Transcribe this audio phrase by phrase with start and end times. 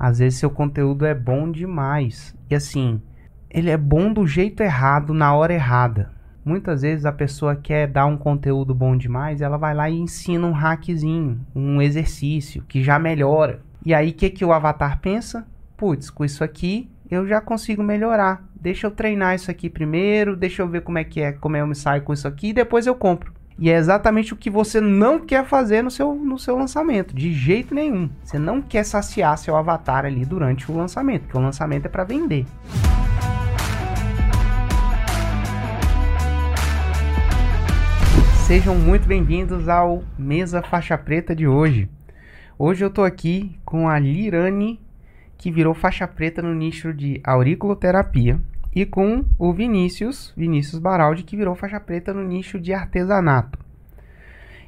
[0.00, 2.34] Às vezes seu conteúdo é bom demais.
[2.48, 3.02] E assim,
[3.50, 6.10] ele é bom do jeito errado, na hora errada.
[6.42, 10.46] Muitas vezes a pessoa quer dar um conteúdo bom demais, ela vai lá e ensina
[10.46, 13.60] um hackzinho, um exercício que já melhora.
[13.84, 15.46] E aí o que, que o avatar pensa?
[15.76, 18.48] Putz, com isso aqui eu já consigo melhorar.
[18.58, 21.66] Deixa eu treinar isso aqui primeiro, deixa eu ver como é que é, como eu
[21.66, 23.34] me saio com isso aqui e depois eu compro.
[23.62, 27.30] E é exatamente o que você não quer fazer no seu, no seu lançamento, de
[27.30, 28.08] jeito nenhum.
[28.24, 32.02] Você não quer saciar seu avatar ali durante o lançamento, porque o lançamento é para
[32.02, 32.46] vender.
[38.46, 41.86] Sejam muito bem-vindos ao Mesa Faixa Preta de hoje.
[42.58, 44.80] Hoje eu tô aqui com a Lirane,
[45.36, 48.40] que virou faixa preta no nicho de auriculoterapia
[48.74, 53.58] e com o Vinícius, Vinícius Baraldi, que virou faixa preta no nicho de artesanato.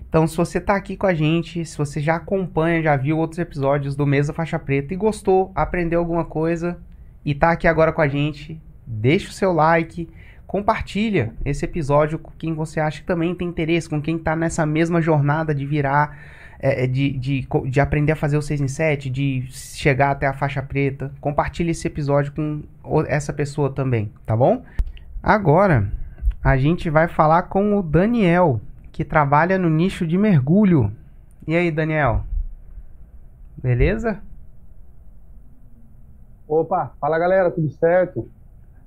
[0.09, 3.39] Então, se você está aqui com a gente, se você já acompanha, já viu outros
[3.39, 6.79] episódios do Mesa Faixa Preta e gostou, aprendeu alguma coisa
[7.25, 10.07] e está aqui agora com a gente, deixa o seu like,
[10.47, 14.67] compartilha esse episódio com quem você acha que também tem interesse, com quem está nessa
[14.67, 16.15] mesma jornada de virar
[16.63, 20.29] é, é, de, de, de aprender a fazer o 6 em 7, de chegar até
[20.29, 21.11] a faixa preta.
[21.21, 22.63] Compartilhe esse episódio com
[23.09, 24.63] essa pessoa também, tá bom?
[25.21, 25.91] Agora,
[26.43, 28.61] a gente vai falar com o Daniel,
[28.93, 30.93] que trabalha no nicho de mergulho.
[31.49, 32.23] E aí, Daniel?
[33.61, 34.21] Beleza?
[36.47, 38.31] Opa, fala galera, tudo certo?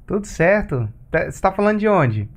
[0.07, 0.87] Tudo certo.
[1.11, 2.29] Tá, você está falando de onde?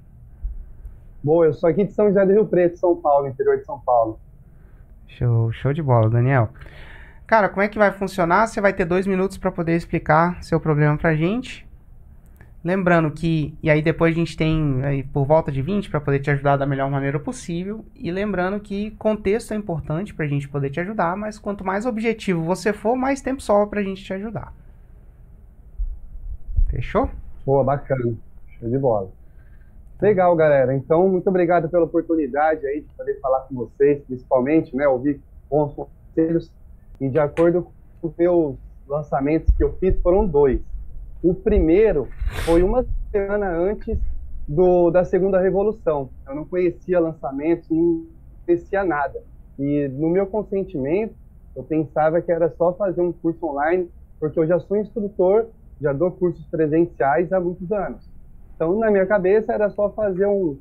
[1.22, 3.78] Boa, eu sou aqui de São José do Rio Preto, São Paulo, interior de São
[3.78, 4.18] Paulo.
[5.08, 6.50] Show, show de bola, Daniel.
[7.26, 8.46] Cara, como é que vai funcionar?
[8.46, 11.66] Você vai ter dois minutos para poder explicar seu problema pra gente.
[12.64, 16.18] Lembrando que, e aí depois a gente tem aí, por volta de 20 para poder
[16.18, 17.84] te ajudar da melhor maneira possível.
[17.94, 21.86] E lembrando que contexto é importante para a gente poder te ajudar, mas quanto mais
[21.86, 24.52] objetivo você for, mais tempo sobra para a gente te ajudar.
[26.68, 27.10] Fechou?
[27.46, 28.14] Boa, bacana.
[28.58, 29.17] Show de bola.
[30.00, 30.74] Legal, galera.
[30.76, 35.20] Então, muito obrigado pela oportunidade aí de poder falar com vocês, principalmente, né, ouvir
[35.50, 36.52] bons conselhos.
[37.00, 37.66] E de acordo
[38.00, 38.56] com os meus
[38.86, 40.60] lançamentos que eu fiz, foram dois.
[41.20, 42.06] O primeiro
[42.44, 43.98] foi uma semana antes
[44.46, 46.10] do, da segunda revolução.
[46.28, 48.06] Eu não conhecia lançamentos, não
[48.46, 49.20] conhecia nada.
[49.58, 51.14] E no meu consentimento,
[51.56, 55.46] eu pensava que era só fazer um curso online, porque eu já sou instrutor,
[55.80, 58.08] já dou cursos presenciais há muitos anos.
[58.58, 60.58] Então, na minha cabeça, era só fazer um,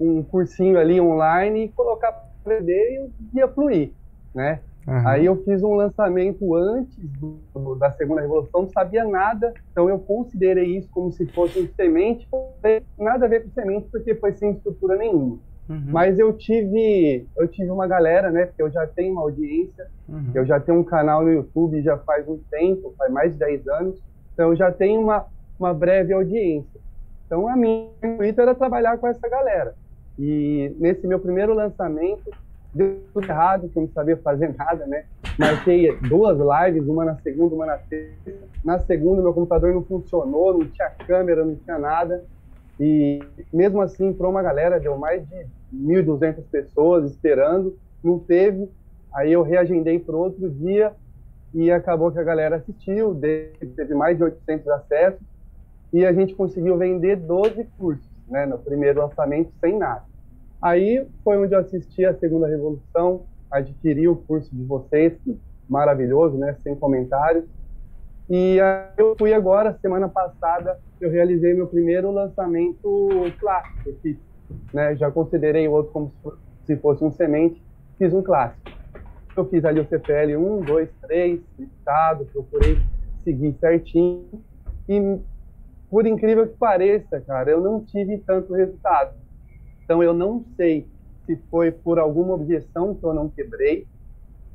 [0.00, 2.10] um cursinho ali online e colocar
[2.42, 3.92] para vender e ia fluir,
[4.34, 4.58] né?
[4.84, 5.06] Uhum.
[5.06, 9.88] Aí eu fiz um lançamento antes do, do, da segunda revolução, não sabia nada, então
[9.88, 12.26] eu considerei isso como se fosse um semente,
[12.98, 15.38] nada a ver com semente, porque foi sem estrutura nenhuma.
[15.68, 15.84] Uhum.
[15.92, 18.46] Mas eu tive, eu tive uma galera, né?
[18.46, 20.32] Porque eu já tenho uma audiência, uhum.
[20.34, 23.68] eu já tenho um canal no YouTube já faz um tempo, faz mais de 10
[23.68, 24.02] anos,
[24.34, 25.26] então eu já tenho uma,
[25.56, 26.80] uma breve audiência.
[27.28, 29.74] Então, a minha intuito era trabalhar com essa galera.
[30.18, 32.30] E nesse meu primeiro lançamento,
[32.74, 35.04] deu tudo errado, que eu não sabia fazer nada, né?
[35.38, 38.32] Marquei duas lives, uma na segunda, uma na terça.
[38.64, 42.24] Na segunda, meu computador não funcionou, não tinha câmera, não tinha nada.
[42.80, 43.20] E
[43.52, 48.70] mesmo assim, para uma galera, deu mais de 1.200 pessoas esperando, não teve.
[49.12, 50.92] Aí eu reagendei para outro dia
[51.52, 53.14] e acabou que a galera assistiu,
[53.76, 55.37] teve mais de 800 acessos
[55.92, 60.04] e a gente conseguiu vender 12 cursos, né, no primeiro lançamento sem nada.
[60.60, 65.14] Aí foi onde eu assisti a segunda revolução, adquiri o curso de vocês,
[65.68, 67.44] maravilhoso, né, sem comentários.
[68.28, 68.58] E
[68.96, 74.16] eu fui agora, semana passada, eu realizei meu primeiro lançamento clássico, fiz,
[74.72, 76.12] né, já considerei o outro como
[76.66, 77.62] se fosse um semente,
[77.96, 78.70] fiz um clássico.
[79.34, 82.78] Eu fiz ali o CPL 1, 2, 3, listado, procurei
[83.22, 84.28] seguir certinho
[84.88, 85.18] e
[85.90, 89.14] por incrível que pareça, cara, eu não tive tanto resultado.
[89.84, 90.86] Então eu não sei
[91.24, 93.86] se foi por alguma objeção que eu não quebrei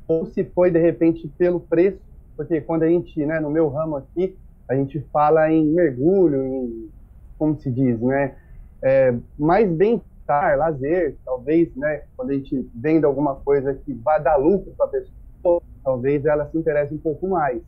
[0.06, 1.98] ou se foi de repente pelo preço,
[2.36, 4.36] porque quando a gente, né, no meu ramo aqui,
[4.68, 6.90] a gente fala em mergulho, em
[7.38, 8.36] como se diz, né,
[8.82, 14.36] é, mais bem-estar, lazer, talvez, né, quando a gente vende alguma coisa que vai dar
[14.36, 17.60] lucro para a pessoa, talvez ela se interesse um pouco mais.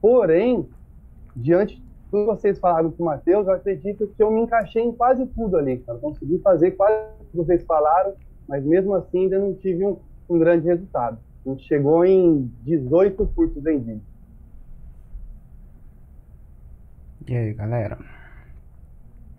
[0.00, 0.68] Porém,
[1.36, 4.92] diante tudo que vocês falaram com o Matheus, eu acredito que eu me encaixei em
[4.92, 5.98] quase tudo ali, cara.
[5.98, 8.14] Consegui fazer quase tudo que vocês falaram,
[8.48, 9.96] mas mesmo assim ainda não tive um,
[10.28, 11.18] um grande resultado.
[11.46, 14.02] A gente chegou em 18 cursos vendidos.
[17.26, 17.98] E aí, galera?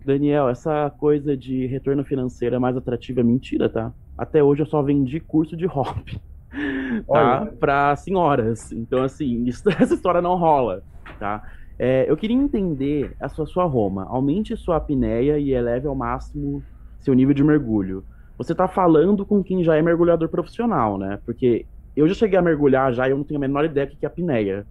[0.04, 3.92] Daniel, essa coisa de retorno financeiro é mais atrativa é mentira, tá?
[4.16, 6.08] Até hoje eu só vendi curso de hop.
[7.06, 7.46] tá?
[7.58, 8.72] Para senhoras.
[8.72, 10.82] Então, assim, isso, essa história não rola,
[11.18, 11.42] tá?
[11.84, 14.04] É, eu queria entender a sua, sua Roma.
[14.04, 16.62] Aumente sua apneia e eleve ao máximo
[17.00, 18.04] seu nível de mergulho.
[18.38, 21.18] Você está falando com quem já é mergulhador profissional, né?
[21.26, 23.96] Porque eu já cheguei a mergulhar já e eu não tenho a menor ideia do
[23.96, 24.64] que é apneia.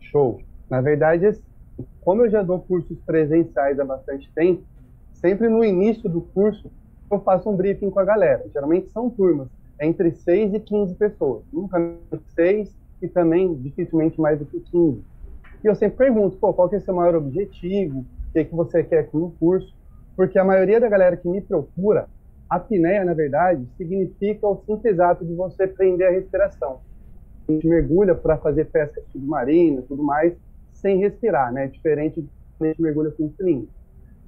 [0.00, 0.42] Show.
[0.68, 1.30] Na verdade,
[2.00, 4.64] como eu já dou cursos presenciais há bastante tempo,
[5.12, 6.68] sempre no início do curso
[7.08, 8.44] eu faço um briefing com a galera.
[8.52, 9.46] Geralmente são turmas,
[9.80, 11.44] entre 6 e 15 pessoas.
[11.52, 11.78] Nunca
[12.34, 15.02] 6 e também dificilmente mais do que 15.
[15.64, 18.00] E eu sempre pergunto, pô, qual que é o seu maior objetivo?
[18.00, 19.74] O que, é que você quer com o curso?
[20.16, 22.08] Porque a maioria da galera que me procura,
[22.48, 26.80] a apneia, na verdade, significa o simples ato de você prender a respiração.
[27.48, 30.34] A gente mergulha para fazer pesca submarina tudo mais,
[30.72, 31.66] sem respirar, né?
[31.66, 32.28] Diferente de
[32.60, 33.68] a gente mergulha com cilindro.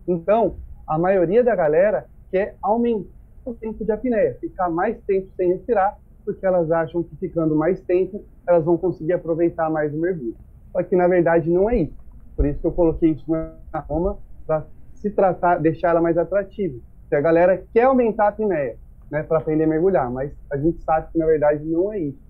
[0.06, 0.56] Então,
[0.86, 3.08] a maioria da galera quer aumentar
[3.44, 7.80] o tempo de apneia, ficar mais tempo sem respirar, porque elas acham que ficando mais
[7.80, 10.36] tempo, elas vão conseguir aproveitar mais o mergulho.
[10.72, 11.96] Só que, na verdade, não é isso.
[12.36, 16.76] Por isso que eu coloquei isso na Roma, para se tratar, deixar ela mais atrativa.
[17.08, 18.76] Se a galera quer aumentar a apneia,
[19.10, 22.22] né, para aprender a mergulhar, mas a gente sabe que, na verdade, não é isso.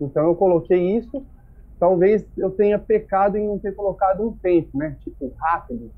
[0.00, 1.24] Então, eu coloquei isso.
[1.78, 5.90] Talvez eu tenha pecado em não ter colocado um tempo, né, tipo, rápido,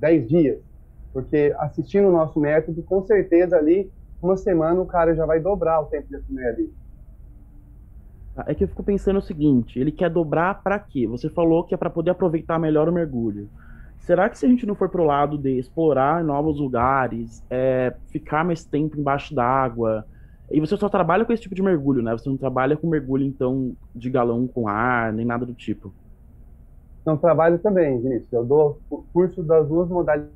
[0.00, 0.68] 10 dias
[1.12, 3.90] porque assistindo o nosso método, com certeza ali,
[4.22, 6.72] uma semana o cara já vai dobrar o tempo de apneia ali.
[8.46, 11.06] É que eu fico pensando o seguinte, ele quer dobrar para quê?
[11.08, 13.48] Você falou que é para poder aproveitar melhor o mergulho.
[13.98, 18.44] Será que se a gente não for pro lado de explorar novos lugares, é, ficar
[18.44, 20.06] mais tempo embaixo d'água,
[20.50, 22.12] e você só trabalha com esse tipo de mergulho, né?
[22.12, 25.92] Você não trabalha com mergulho, então, de galão com ar, nem nada do tipo.
[27.04, 28.32] Não trabalho também, Vinícius.
[28.32, 28.78] Eu dou
[29.12, 30.32] curso das duas modalidades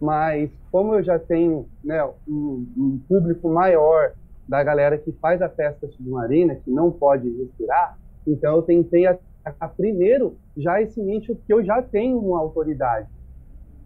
[0.00, 4.12] mas como eu já tenho né, um, um, público maior
[4.48, 9.74] da galera que faz a pesca submarina, que não pode respirar, então eu tentei atacar
[9.76, 13.08] primeiro já esse nicho que eu já tenho uma autoridade.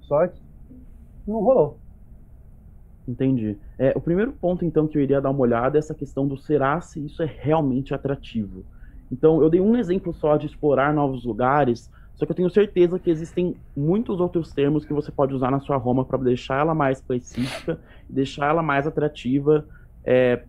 [0.02, 0.40] Só que
[1.26, 1.78] não rolou.
[3.06, 3.58] Entendi.
[3.78, 6.36] É, o primeiro ponto, então, que eu iria dar uma olhada é essa questão do
[6.36, 8.64] será se isso é realmente atrativo.
[9.10, 11.90] Então, eu dei um exemplo só de explorar novos lugares,
[12.22, 15.58] só que eu tenho certeza que existem muitos outros termos que você pode usar na
[15.58, 19.66] sua Roma para deixar ela mais específica, deixar ela mais atrativa,
[20.04, 20.44] é,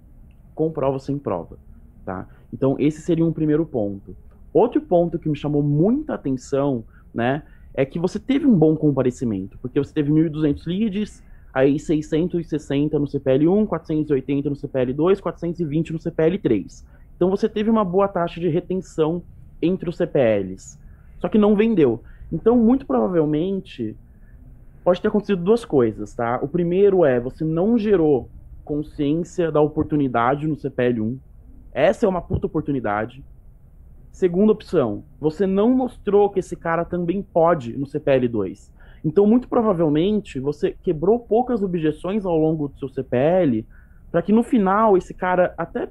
[0.53, 1.57] com prova ou sem prova,
[2.05, 2.27] tá?
[2.53, 4.15] Então esse seria um primeiro ponto.
[4.53, 7.41] Outro ponto que me chamou muita atenção, né,
[7.73, 13.07] é que você teve um bom comparecimento, porque você teve 1.200 leads, aí 660 no
[13.07, 16.85] CPL1, 480 no CPL2, 420 no CPL3.
[17.15, 19.23] Então você teve uma boa taxa de retenção
[19.59, 20.82] entre os CPLs.
[21.23, 22.03] Só que não vendeu.
[22.29, 23.95] Então, muito provavelmente,
[24.83, 26.37] pode ter acontecido duas coisas, tá?
[26.41, 28.29] O primeiro é, você não gerou
[28.65, 31.17] consciência da oportunidade no CPL1.
[31.71, 33.23] Essa é uma puta oportunidade.
[34.11, 38.69] Segunda opção, você não mostrou que esse cara também pode no CPL2.
[39.05, 43.65] Então, muito provavelmente, você quebrou poucas objeções ao longo do seu CPL,
[44.11, 45.87] para que no final esse cara até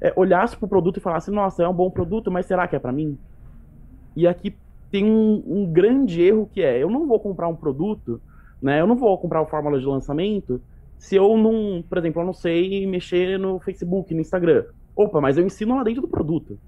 [0.00, 2.76] é, olhasse para o produto e falasse: Nossa, é um bom produto, mas será que
[2.76, 3.18] é para mim?
[4.16, 4.54] E aqui
[4.90, 8.20] tem um, um, grande erro que é, eu não vou comprar um produto,
[8.60, 8.80] né?
[8.80, 10.60] Eu não vou comprar a fórmula de lançamento
[10.98, 14.64] se eu não, por exemplo, eu não sei mexer no Facebook, no Instagram.
[14.94, 16.58] Opa, mas eu ensino lá dentro do produto.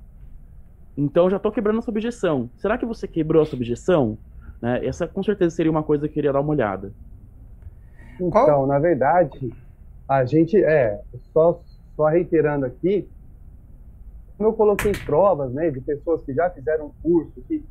[0.96, 2.48] Então eu já estou quebrando essa objeção.
[2.56, 4.16] Será que você quebrou essa objeção?
[4.60, 4.86] Né?
[4.86, 6.92] Essa com certeza seria uma coisa que eu queria dar uma olhada.
[8.18, 9.52] Então, na verdade,
[10.08, 11.00] a gente é
[11.32, 11.60] só
[11.96, 13.08] só reiterando aqui,
[14.42, 17.64] como eu coloquei provas, né, de pessoas que já fizeram curso, que,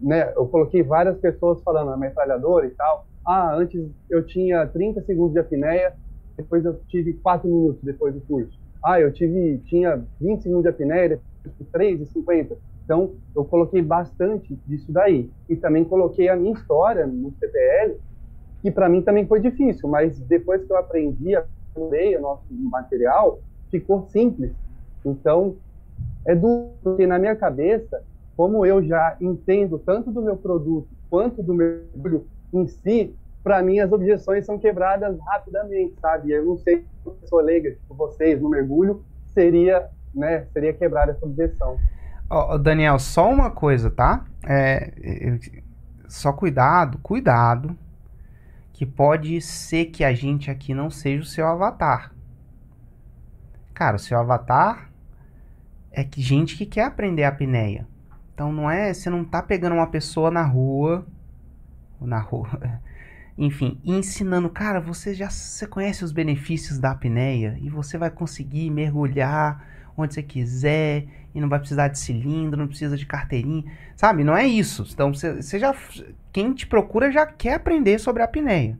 [0.00, 3.06] né, eu coloquei várias pessoas falando a metralhadora e tal.
[3.26, 5.94] Ah, antes eu tinha 30 segundos de apneia,
[6.34, 8.58] depois eu tive 4 minutos depois do curso.
[8.82, 12.56] Ah, eu tive tinha 20 segundos de apneia, depois 3 e 50.
[12.84, 15.30] Então, eu coloquei bastante disso daí.
[15.48, 17.96] E também coloquei a minha história no CPL,
[18.62, 21.44] que para mim também foi difícil, mas depois que eu aprendi a
[21.76, 23.40] ler o nosso material,
[23.70, 24.52] ficou simples.
[25.04, 25.56] Então,
[26.26, 28.02] é duro, porque na minha cabeça,
[28.36, 33.78] como eu já entendo tanto do meu produto quanto do mergulho em si, para mim
[33.78, 36.32] as objeções são quebradas rapidamente, sabe?
[36.32, 41.24] Eu não sei se pessoa leiga, tipo vocês, no mergulho, seria, né, seria quebrar essa
[41.24, 41.76] objeção.
[42.30, 44.24] Oh, Daniel, só uma coisa, tá?
[44.46, 44.92] É,
[46.08, 47.76] só cuidado, cuidado,
[48.72, 52.12] que pode ser que a gente aqui não seja o seu avatar.
[53.74, 54.90] Cara, o seu avatar
[55.94, 57.86] é que gente que quer aprender a apneia.
[58.34, 61.06] Então não é, você não tá pegando uma pessoa na rua,
[62.00, 62.80] na rua,
[63.38, 68.70] enfim, ensinando, cara, você já você conhece os benefícios da apneia e você vai conseguir
[68.70, 69.64] mergulhar
[69.96, 73.64] onde você quiser e não vai precisar de cilindro, não precisa de carteirinha,
[73.96, 74.24] sabe?
[74.24, 74.86] Não é isso.
[74.92, 75.74] Então você, você já
[76.32, 78.78] quem te procura já quer aprender sobre a apneia.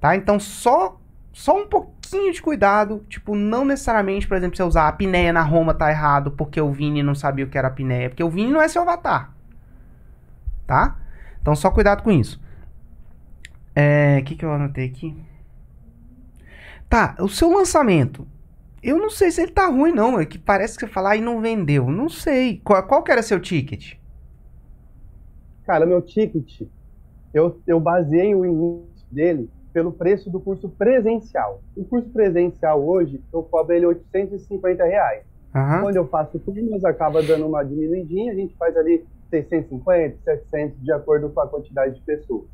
[0.00, 0.14] Tá?
[0.14, 1.00] Então só
[1.34, 5.42] só um pouquinho de cuidado, tipo, não necessariamente, por exemplo, você usar a apneia na
[5.42, 8.52] Roma tá errado porque o Vini não sabia o que era apneia, porque o Vini
[8.52, 9.34] não é seu avatar.
[10.64, 10.96] Tá?
[11.42, 12.40] Então só cuidado com isso.
[13.74, 15.20] É, o que, que eu anotei aqui?
[16.88, 18.28] Tá, o seu lançamento.
[18.80, 20.20] Eu não sei se ele tá ruim, não.
[20.20, 21.90] É que parece que você falar e não vendeu.
[21.90, 22.60] Não sei.
[22.62, 23.94] Qual, qual que era seu ticket?
[25.66, 26.62] Cara, meu ticket,
[27.32, 31.60] eu, eu baseei o início dele pelo preço do curso presencial.
[31.76, 35.24] O curso presencial hoje, eu cobro ele 850 reais.
[35.52, 35.80] Uhum.
[35.82, 40.92] Quando eu faço turmas, acaba dando uma diminuidinha, a gente faz ali 650, 700, de
[40.92, 42.44] acordo com a quantidade de pessoas.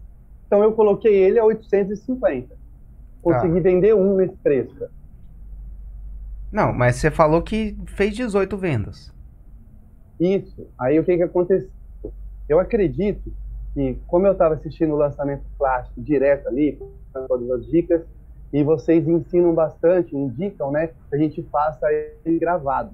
[0.47, 2.57] Então eu coloquei ele a 850.
[3.21, 3.61] Consegui tá.
[3.61, 4.89] vender um nesse preço.
[6.51, 9.15] Não, mas você falou que fez 18 vendas.
[10.19, 10.67] Isso.
[10.79, 11.71] Aí o que, que aconteceu?
[12.49, 13.31] Eu acredito
[13.75, 16.79] que, como eu estava assistindo o lançamento clássico direto ali,
[17.13, 18.03] todas as dicas,
[18.53, 21.87] e vocês ensinam bastante, indicam, né, que a gente faça
[22.25, 22.91] ele gravado.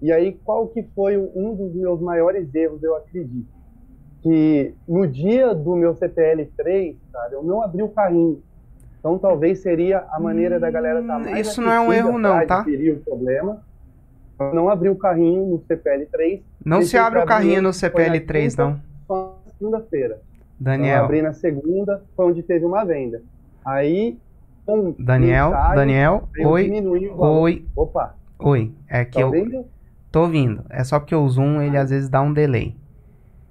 [0.00, 3.62] E aí, qual que foi um dos meus maiores erros, eu acredito?
[4.22, 8.40] que no dia do meu CPL 3, cara, eu não abri o carrinho.
[8.98, 11.92] Então talvez seria a maneira da galera estar tá hum, mais Isso não é um
[11.92, 12.64] erro não, tá?
[12.64, 13.60] o problema.
[14.38, 16.40] Eu não abri o carrinho no CPL 3.
[16.64, 18.80] Não se abre o carrinho no CPL 3, não.
[19.58, 20.20] Segunda-feira.
[20.58, 20.98] Daniel.
[20.98, 23.20] Eu abri na segunda, foi onde teve uma venda.
[23.64, 24.18] Aí
[24.66, 26.70] um Daniel, Daniel, oi.
[27.16, 27.66] Oi.
[27.76, 28.14] Opa.
[28.38, 28.72] Oi.
[28.88, 29.66] É que tá eu ouvindo?
[30.10, 30.64] tô ouvindo.
[30.70, 32.74] É só porque o Zoom ele às vezes dá um delay.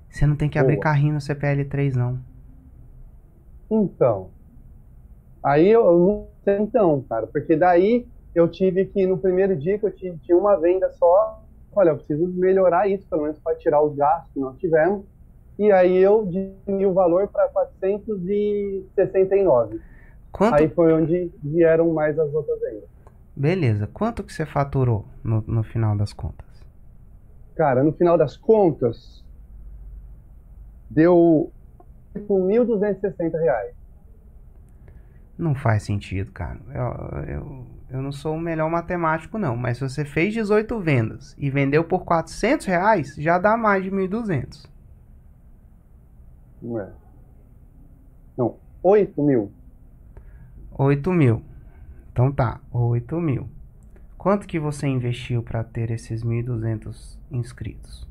[0.09, 2.19] Você não tem que abrir carrinho no CPL3, não.
[3.69, 4.29] Então.
[5.43, 9.79] Aí eu, eu não sei então, cara, porque daí eu tive que, no primeiro dia
[9.79, 13.55] que eu tive, tinha uma venda só, olha, eu preciso melhorar isso, pelo menos para
[13.55, 15.03] tirar os gastos que nós tivemos.
[15.57, 19.79] E aí eu diminui o valor para 469.
[20.31, 20.55] Quanto...
[20.55, 22.89] Aí foi onde vieram mais as outras vendas.
[23.35, 23.87] Beleza.
[23.87, 26.47] Quanto que você faturou no, no final das contas?
[27.55, 29.23] Cara, no final das contas,
[30.89, 31.51] deu
[32.13, 33.73] R$ 1.260.
[35.37, 36.59] Não faz sentido, cara.
[36.69, 39.55] Eu, eu, eu não sou o melhor matemático, não.
[39.55, 43.89] Mas se você fez 18 vendas e vendeu por 400 reais, já dá mais de
[43.89, 44.69] 1.200.
[46.61, 46.89] Não é.
[48.37, 49.51] Não, 8 mil.
[50.83, 51.43] 8 mil.
[52.11, 53.47] Então tá, 8 mil.
[54.17, 58.09] Quanto que você investiu para ter esses 1.200 inscritos?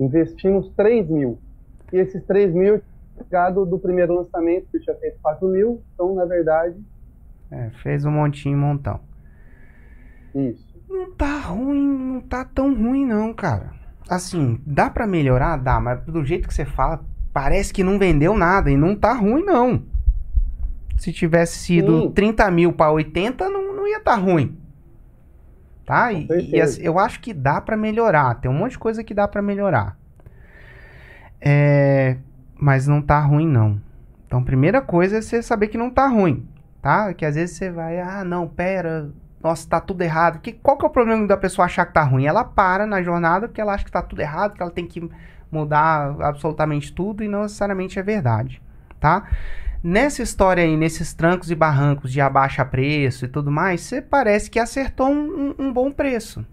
[0.00, 1.38] investimos 3 mil.
[1.92, 2.80] E esses 3 mil
[3.16, 6.76] pegado do primeiro lançamento, que tinha feito 4 mil, então, na verdade...
[7.50, 9.00] É, fez um montinho montão.
[10.34, 10.66] Isso.
[10.88, 13.72] Não tá ruim, não tá tão ruim não, cara.
[14.08, 15.56] Assim, dá para melhorar?
[15.56, 19.12] Dá, mas do jeito que você fala, parece que não vendeu nada e não tá
[19.14, 19.82] ruim não.
[20.98, 22.10] Se tivesse sido Sim.
[22.10, 24.58] 30 mil para 80, não, não ia tá ruim
[25.88, 26.12] tá?
[26.12, 28.34] E, e assim, eu acho que dá para melhorar.
[28.34, 29.96] Tem um monte de coisa que dá para melhorar.
[31.40, 32.18] É,
[32.54, 33.80] mas não tá ruim não.
[34.26, 36.46] Então, primeira coisa é você saber que não tá ruim,
[36.82, 37.14] tá?
[37.14, 39.10] Que às vezes você vai, ah, não, pera,
[39.42, 40.40] nossa, tá tudo errado.
[40.40, 42.26] Que, qual que é o problema da pessoa achar que tá ruim?
[42.26, 45.08] Ela para na jornada porque ela acha que tá tudo errado, que ela tem que
[45.50, 48.60] mudar absolutamente tudo e não necessariamente é verdade,
[49.00, 49.26] tá?
[49.82, 54.50] Nessa história aí, nesses trancos e barrancos de abaixa preço e tudo mais, você parece
[54.50, 56.44] que acertou um, um, um bom preço.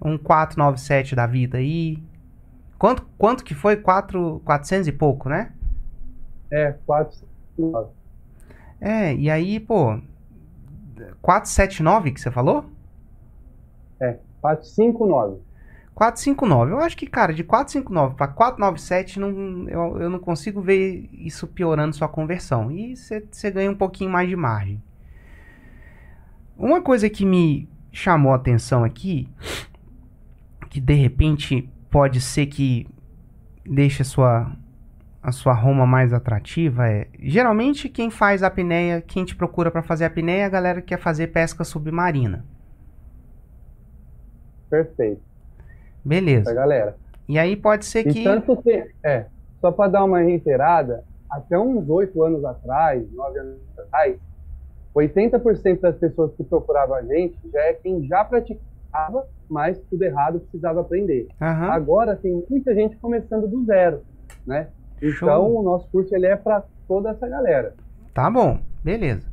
[0.00, 1.98] Um 497 da vida aí.
[2.78, 3.76] Quanto, quanto que foi?
[3.76, 5.52] 4, 400 e pouco, né?
[6.50, 7.90] É, 479.
[8.80, 10.00] É, e aí, pô,
[11.20, 12.64] 479 que você falou?
[14.00, 15.49] É, 459.
[15.94, 16.72] 459.
[16.72, 21.46] Eu acho que, cara, de 459 para 497, não, eu, eu não consigo ver isso
[21.46, 22.70] piorando sua conversão.
[22.70, 24.82] E você ganha um pouquinho mais de margem.
[26.56, 29.28] Uma coisa que me chamou a atenção aqui,
[30.68, 32.86] que de repente pode ser que
[33.64, 34.52] deixe a sua,
[35.22, 40.04] a sua Roma mais atrativa, é geralmente quem faz apneia, quem te procura para fazer
[40.04, 42.44] apneia, é a galera que quer fazer pesca submarina.
[44.68, 45.29] Perfeito.
[46.04, 46.52] Beleza.
[46.52, 46.96] galera.
[47.28, 48.24] E aí pode ser e que.
[48.24, 48.62] Tanto
[49.04, 49.26] é,
[49.60, 54.16] só para dar uma reiterada, até uns oito anos atrás, nove anos atrás,
[54.94, 60.40] 80% das pessoas que procuravam a gente já é quem já praticava, mas tudo errado
[60.40, 61.28] precisava aprender.
[61.38, 64.02] Agora tem muita gente começando do zero,
[64.46, 64.68] né?
[65.00, 65.60] Então Show.
[65.60, 67.74] o nosso curso ele é para toda essa galera.
[68.12, 69.30] Tá bom, beleza.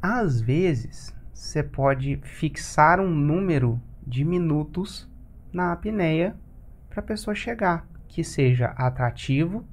[0.00, 5.08] Às vezes, você pode fixar um número de minutos
[5.58, 6.36] na apneia
[6.88, 9.66] para a pessoa chegar, que seja atrativo,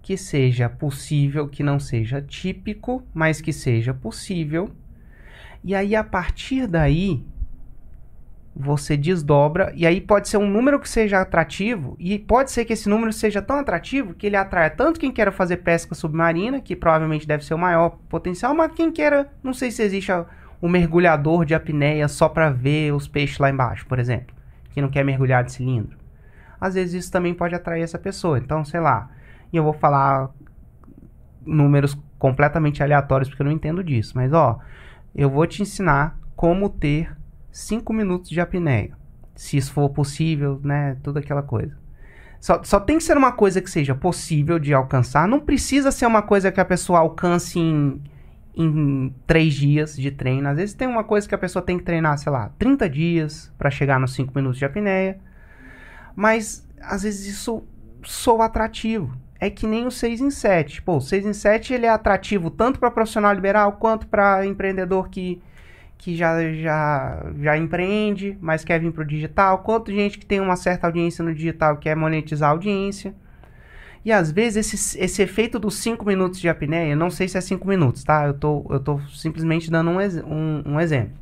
[0.00, 4.70] que seja possível, que não seja típico, mas que seja possível.
[5.64, 7.26] E aí a partir daí
[8.54, 12.72] você desdobra e aí pode ser um número que seja atrativo e pode ser que
[12.72, 16.76] esse número seja tão atrativo que ele atraia tanto quem queira fazer pesca submarina, que
[16.76, 20.12] provavelmente deve ser o maior potencial, mas quem queira, não sei se existe
[20.62, 24.37] um mergulhador de apneia só para ver os peixes lá embaixo, por exemplo,
[24.78, 25.98] que não quer mergulhar de cilindro.
[26.60, 28.38] Às vezes isso também pode atrair essa pessoa.
[28.38, 29.10] Então, sei lá,
[29.52, 30.30] e eu vou falar
[31.44, 34.60] números completamente aleatórios porque eu não entendo disso, mas ó,
[35.16, 37.16] eu vou te ensinar como ter
[37.50, 38.96] 5 minutos de apneia.
[39.34, 40.96] Se isso for possível, né?
[41.02, 41.76] Tudo aquela coisa.
[42.40, 45.26] Só, só tem que ser uma coisa que seja possível de alcançar.
[45.26, 48.00] Não precisa ser uma coisa que a pessoa alcance em,
[48.58, 50.48] em 3 dias de treino.
[50.48, 53.52] Às vezes tem uma coisa que a pessoa tem que treinar, sei lá, 30 dias
[53.56, 55.18] para chegar nos 5 minutos de apneia.
[56.16, 57.62] Mas às vezes isso
[58.02, 59.16] soa atrativo.
[59.40, 60.82] É que nem o 6 em 7.
[60.82, 65.08] Pô, o 6 em 7 ele é atrativo tanto para profissional liberal quanto para empreendedor
[65.08, 65.40] que
[65.98, 70.40] que já, já, já empreende, mas quer vir para o digital, quanto gente que tem
[70.40, 73.12] uma certa audiência no digital quer monetizar a audiência.
[74.04, 77.40] E às vezes esse, esse efeito dos 5 minutos de apneia, não sei se é
[77.40, 78.26] 5 minutos, tá?
[78.26, 81.16] Eu tô, eu tô simplesmente dando um, um, um exemplo.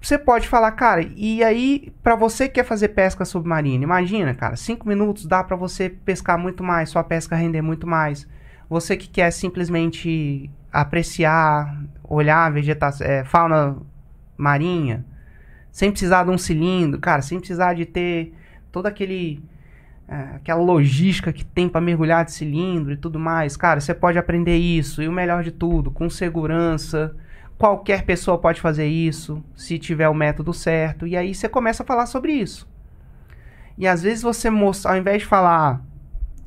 [0.00, 4.56] Você pode falar, cara, e aí, para você que quer fazer pesca submarina, imagina, cara,
[4.56, 8.26] 5 minutos dá para você pescar muito mais, sua pesca render muito mais.
[8.68, 13.76] Você que quer simplesmente apreciar, olhar a vegetação, é, fauna
[14.36, 15.04] marinha,
[15.70, 18.34] sem precisar de um cilindro, cara, sem precisar de ter
[18.72, 19.40] toda aquele
[20.08, 24.18] é, aquela logística que tem para mergulhar de cilindro e tudo mais, cara, você pode
[24.18, 27.16] aprender isso e o melhor de tudo, com segurança.
[27.58, 31.86] Qualquer pessoa pode fazer isso, se tiver o método certo, e aí você começa a
[31.86, 32.68] falar sobre isso.
[33.78, 35.80] E às vezes você mostra, ao invés de falar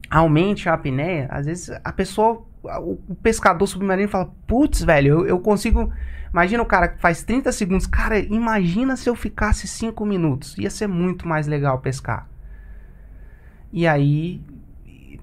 [0.09, 5.39] aumente a apneia, às vezes a pessoa, o, pescador submarino fala, putz, velho, eu, eu,
[5.39, 5.91] consigo.
[6.31, 7.87] Imagina o cara que faz 30 segundos.
[7.87, 10.57] Cara, imagina se eu ficasse 5 minutos.
[10.57, 12.27] Ia ser muito mais legal pescar.
[13.75, 14.41] E aí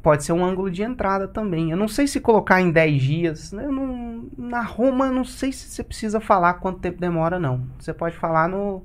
[0.02, 1.70] pode ser um ângulo de entrada também.
[1.70, 3.50] Eu não sei se colocar em 10 dias.
[3.50, 3.66] Né?
[3.66, 7.66] Não, na Roma, não sei se você precisa falar quanto tempo demora, não.
[7.78, 8.82] Você pode falar no.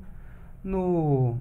[0.64, 1.36] no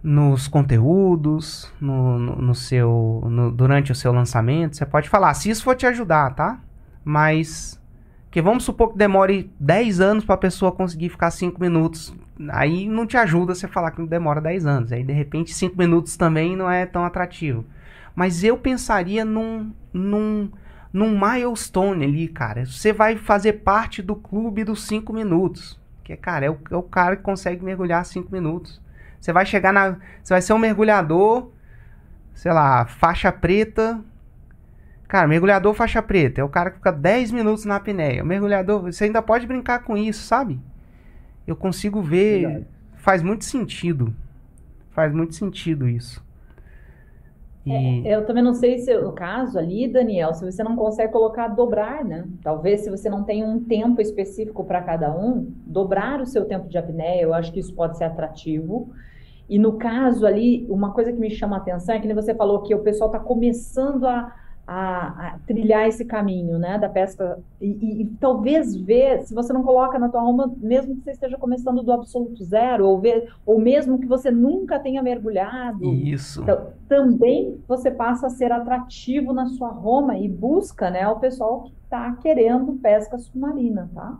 [0.00, 4.76] nos conteúdos, no, no, no seu, no, durante o seu lançamento.
[4.76, 6.60] Você pode falar, se isso for te ajudar, tá?
[7.02, 7.82] Mas
[8.30, 12.14] que vamos supor que demore 10 anos para a pessoa conseguir ficar 5 minutos.
[12.50, 14.92] Aí não te ajuda você falar que demora 10 anos.
[14.92, 17.64] Aí de repente 5 minutos também não é tão atrativo.
[18.14, 20.50] Mas eu pensaria num, num,
[20.92, 22.64] num milestone ali, cara.
[22.66, 25.80] Você vai fazer parte do clube dos 5 minutos.
[26.02, 28.80] Que, cara, é o, é o cara que consegue mergulhar 5 minutos.
[29.20, 29.96] Você vai chegar na.
[30.22, 31.50] Você vai ser um mergulhador,
[32.34, 34.00] sei lá, faixa preta.
[35.08, 38.22] Cara, mergulhador faixa preta é o cara que fica 10 minutos na apneia.
[38.22, 40.60] O mergulhador, você ainda pode brincar com isso, sabe?
[41.46, 42.40] Eu consigo ver.
[42.40, 42.66] Verdade.
[42.96, 44.14] Faz muito sentido.
[44.90, 46.24] Faz muito sentido isso.
[47.66, 48.06] E...
[48.06, 51.48] É, eu também não sei se no caso ali, Daniel, se você não consegue colocar
[51.48, 52.26] dobrar, né?
[52.42, 56.68] Talvez se você não tem um tempo específico para cada um, dobrar o seu tempo
[56.68, 58.90] de apneia, eu acho que isso pode ser atrativo.
[59.48, 62.62] E no caso ali, uma coisa que me chama a atenção é que você falou
[62.62, 64.34] que o pessoal está começando a,
[64.66, 69.62] a, a, trilhar esse caminho, né, da pesca e, e, talvez ver, se você não
[69.62, 73.60] coloca na tua alma, mesmo que você esteja começando do absoluto zero, ou ver, ou
[73.60, 79.46] mesmo que você nunca tenha mergulhado, isso, então, também você passa a ser atrativo na
[79.46, 84.18] sua Roma e busca, né, o pessoal que está querendo pesca submarina, tá?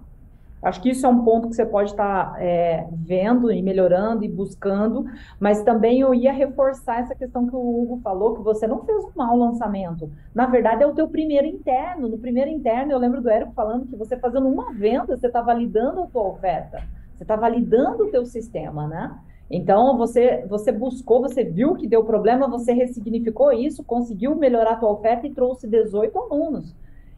[0.65, 4.25] Acho que isso é um ponto que você pode estar tá, é, vendo e melhorando
[4.25, 5.05] e buscando,
[5.39, 9.05] mas também eu ia reforçar essa questão que o Hugo falou, que você não fez
[9.05, 10.11] um mau lançamento.
[10.35, 12.09] Na verdade, é o teu primeiro interno.
[12.09, 15.43] No primeiro interno, eu lembro do Érico falando que você fazendo uma venda, você está
[15.43, 16.83] validando a tua oferta,
[17.15, 19.15] você está validando o teu sistema, né?
[19.51, 24.77] Então, você, você buscou, você viu que deu problema, você ressignificou isso, conseguiu melhorar a
[24.77, 26.75] tua oferta e trouxe 18 alunos.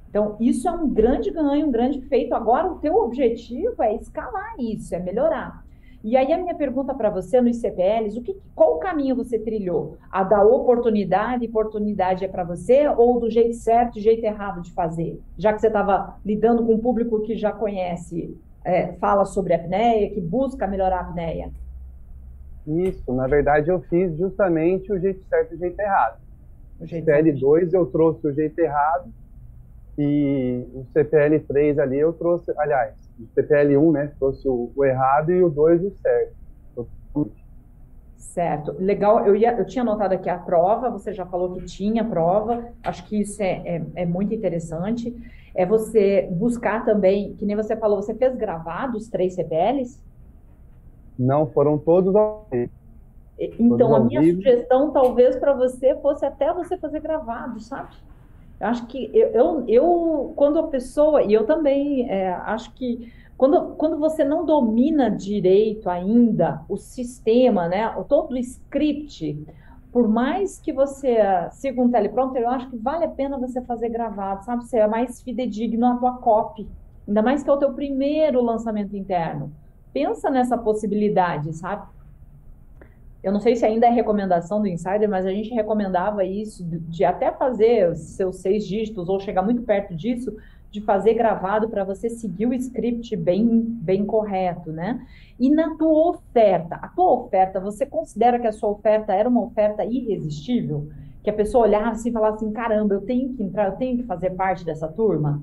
[0.08, 2.34] Então, isso é um grande ganho, um grande feito.
[2.34, 5.64] Agora, o teu objetivo é escalar isso, é melhorar.
[6.06, 9.96] E aí a minha pergunta para você no ICPLs, o que, qual caminho você trilhou?
[10.08, 15.20] A da oportunidade, oportunidade é para você, ou do jeito certo, jeito errado de fazer?
[15.36, 19.56] Já que você estava lidando com um público que já conhece, é, fala sobre a
[19.56, 21.50] apneia, que busca melhorar a apneia.
[22.64, 26.20] Isso, na verdade eu fiz justamente o jeito certo e o jeito errado.
[26.80, 29.10] O CPL2 eu trouxe o jeito errado
[29.98, 35.42] e o CPL3 ali eu trouxe, aliás, o CPL1, né, trouxe o, o errado e
[35.42, 36.36] o 2 o certo.
[38.16, 39.26] Certo, legal.
[39.26, 43.06] Eu, ia, eu tinha anotado aqui a prova, você já falou que tinha prova, acho
[43.06, 45.14] que isso é, é, é, muito interessante.
[45.54, 49.98] É você buscar também, que nem você falou, você fez gravado os três CPLs?
[51.18, 52.70] Não, foram todos ao vivo.
[53.38, 57.96] Então, a minha sugestão, talvez, para você fosse até você fazer gravado, sabe?
[58.60, 63.74] Acho que eu, eu, eu quando a pessoa, e eu também é, acho que quando,
[63.76, 69.46] quando você não domina direito ainda o sistema, né, todo o script,
[69.92, 71.18] por mais que você
[71.52, 74.64] siga um teleprompter, eu acho que vale a pena você fazer gravado, sabe?
[74.64, 76.66] Você é mais fidedigno à tua copy.
[77.06, 79.52] Ainda mais que é o teu primeiro lançamento interno.
[79.92, 81.86] Pensa nessa possibilidade, sabe?
[83.26, 86.78] Eu não sei se ainda é recomendação do Insider, mas a gente recomendava isso, de,
[86.78, 90.36] de até fazer seus seis dígitos ou chegar muito perto disso,
[90.70, 95.04] de fazer gravado para você seguir o script bem, bem correto, né?
[95.40, 99.42] E na tua oferta, a tua oferta, você considera que a sua oferta era uma
[99.42, 100.88] oferta irresistível?
[101.24, 104.04] Que a pessoa olhasse e falasse assim, caramba, eu tenho que entrar, eu tenho que
[104.04, 105.42] fazer parte dessa turma?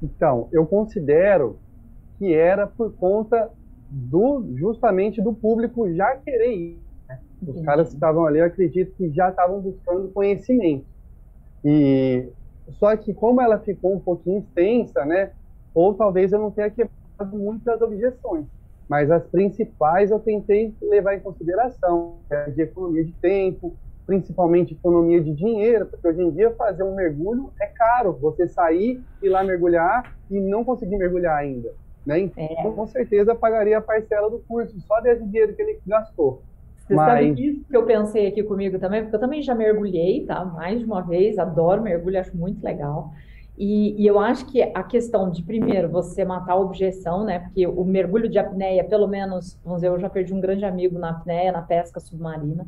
[0.00, 1.58] Então, eu considero
[2.20, 3.50] que era por conta
[3.94, 6.78] do justamente do público já querer ir.
[7.08, 7.20] Né?
[7.42, 7.64] Os Entendi.
[7.64, 10.84] caras que estavam ali, eu acredito que já estavam buscando conhecimento.
[11.64, 12.28] E
[12.78, 15.30] só que como ela ficou um pouquinho extensa, né?
[15.72, 18.46] Ou talvez eu não tenha quebrado muitas objeções,
[18.88, 23.74] mas as principais eu tentei levar em consideração, é de economia de tempo,
[24.06, 28.12] principalmente economia de dinheiro, porque hoje em dia fazer um mergulho é caro.
[28.20, 31.72] Você sair e lá mergulhar e não conseguir mergulhar ainda.
[32.04, 32.20] Né?
[32.20, 32.74] Então, é.
[32.74, 36.42] com certeza pagaria a parcela do curso, só desse dinheiro que ele gastou.
[36.86, 37.06] Você Mas...
[37.06, 40.44] sabe que isso que eu pensei aqui comigo também, porque eu também já mergulhei, tá?
[40.44, 43.10] Mais de uma vez, adoro mergulho, acho muito legal.
[43.56, 47.38] E, e, eu acho que a questão de, primeiro, você matar a objeção, né?
[47.38, 50.98] Porque o mergulho de apneia, pelo menos, vamos dizer, eu já perdi um grande amigo
[50.98, 52.66] na apneia, na pesca submarina.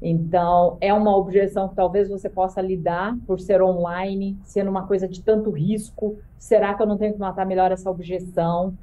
[0.00, 5.08] Então, é uma objeção que talvez você possa lidar por ser online, sendo uma coisa
[5.08, 6.18] de tanto risco.
[6.38, 8.74] Será que eu não tenho que matar melhor essa objeção?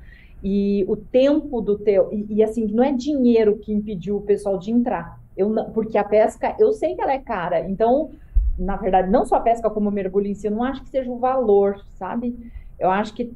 [0.44, 2.12] E o tempo do teu.
[2.12, 5.20] E, e assim, não é dinheiro que impediu o pessoal de entrar.
[5.38, 7.70] Eu, porque a pesca, eu sei que ela é cara.
[7.70, 8.10] Então,
[8.58, 10.90] na verdade, não só a pesca como o mergulho em si, eu não acho que
[10.90, 12.52] seja o valor, sabe?
[12.80, 13.32] Eu acho que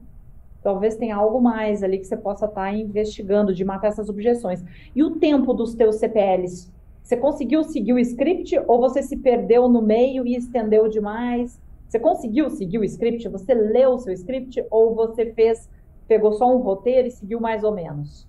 [0.63, 4.63] talvez tenha algo mais ali que você possa estar tá investigando de matar essas objeções.
[4.95, 6.73] E o tempo dos teus CPLs
[7.05, 11.61] você conseguiu seguir o script ou você se perdeu no meio e estendeu demais?
[11.87, 13.29] Você conseguiu seguir o script?
[13.29, 15.69] Você leu o seu script ou você fez,
[16.07, 18.27] pegou só um roteiro e seguiu mais ou menos?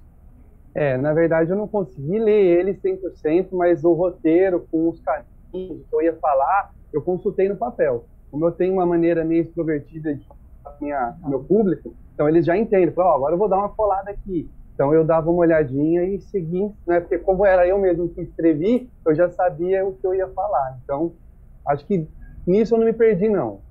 [0.75, 5.87] É, na verdade eu não consegui ler ele 100%, mas o roteiro com os carinhos
[5.89, 8.05] que eu ia falar, eu consultei no papel.
[8.31, 10.27] Como eu tenho uma maneira meio extrovertida de
[10.83, 12.93] minha, meu público, então eles já entendem.
[12.93, 14.51] Falam, oh, agora eu vou dar uma colada aqui.
[14.77, 17.01] Então eu dava uma olhadinha e segui, né?
[17.01, 20.79] Porque como era eu mesmo que escrevi, eu já sabia o que eu ia falar.
[20.85, 21.15] Então,
[21.67, 22.07] acho que
[22.47, 23.62] nisso eu não me perdi, não.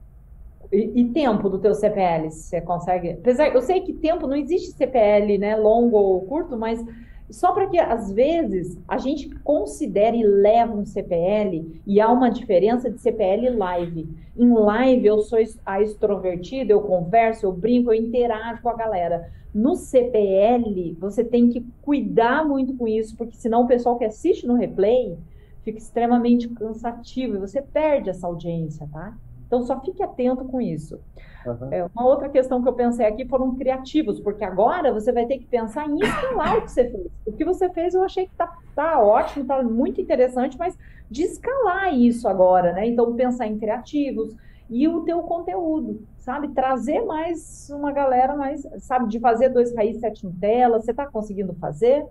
[0.74, 3.12] E, e tempo do teu CPL, você consegue?
[3.12, 5.56] Apesar, eu sei que tempo não existe CPL, né?
[5.56, 6.84] Longo ou curto, mas
[7.30, 12.30] só para que às vezes a gente considere e leve um CPL e há uma
[12.30, 14.10] diferença de CPL e live.
[14.38, 19.32] Em live eu sou a extrovertida, eu converso, eu brinco, eu interajo com a galera.
[19.54, 24.46] No CPL, você tem que cuidar muito com isso, porque senão o pessoal que assiste
[24.46, 25.18] no replay
[25.64, 29.18] fica extremamente cansativo e você perde essa audiência, tá?
[29.46, 31.00] Então só fique atento com isso.
[31.46, 31.72] Uhum.
[31.72, 35.38] É, uma outra questão que eu pensei aqui foram criativos, porque agora você vai ter
[35.38, 37.08] que pensar em escalar o que você fez.
[37.26, 40.78] O que você fez eu achei que tá, tá ótimo, tá muito interessante, mas
[41.10, 42.88] de escalar isso agora, né?
[42.88, 44.36] Então pensar em criativos,
[44.70, 46.50] e o teu conteúdo, sabe?
[46.50, 51.54] Trazer mais uma galera mais, sabe, de fazer dois raízes, sete Nutella, você está conseguindo
[51.56, 52.06] fazer?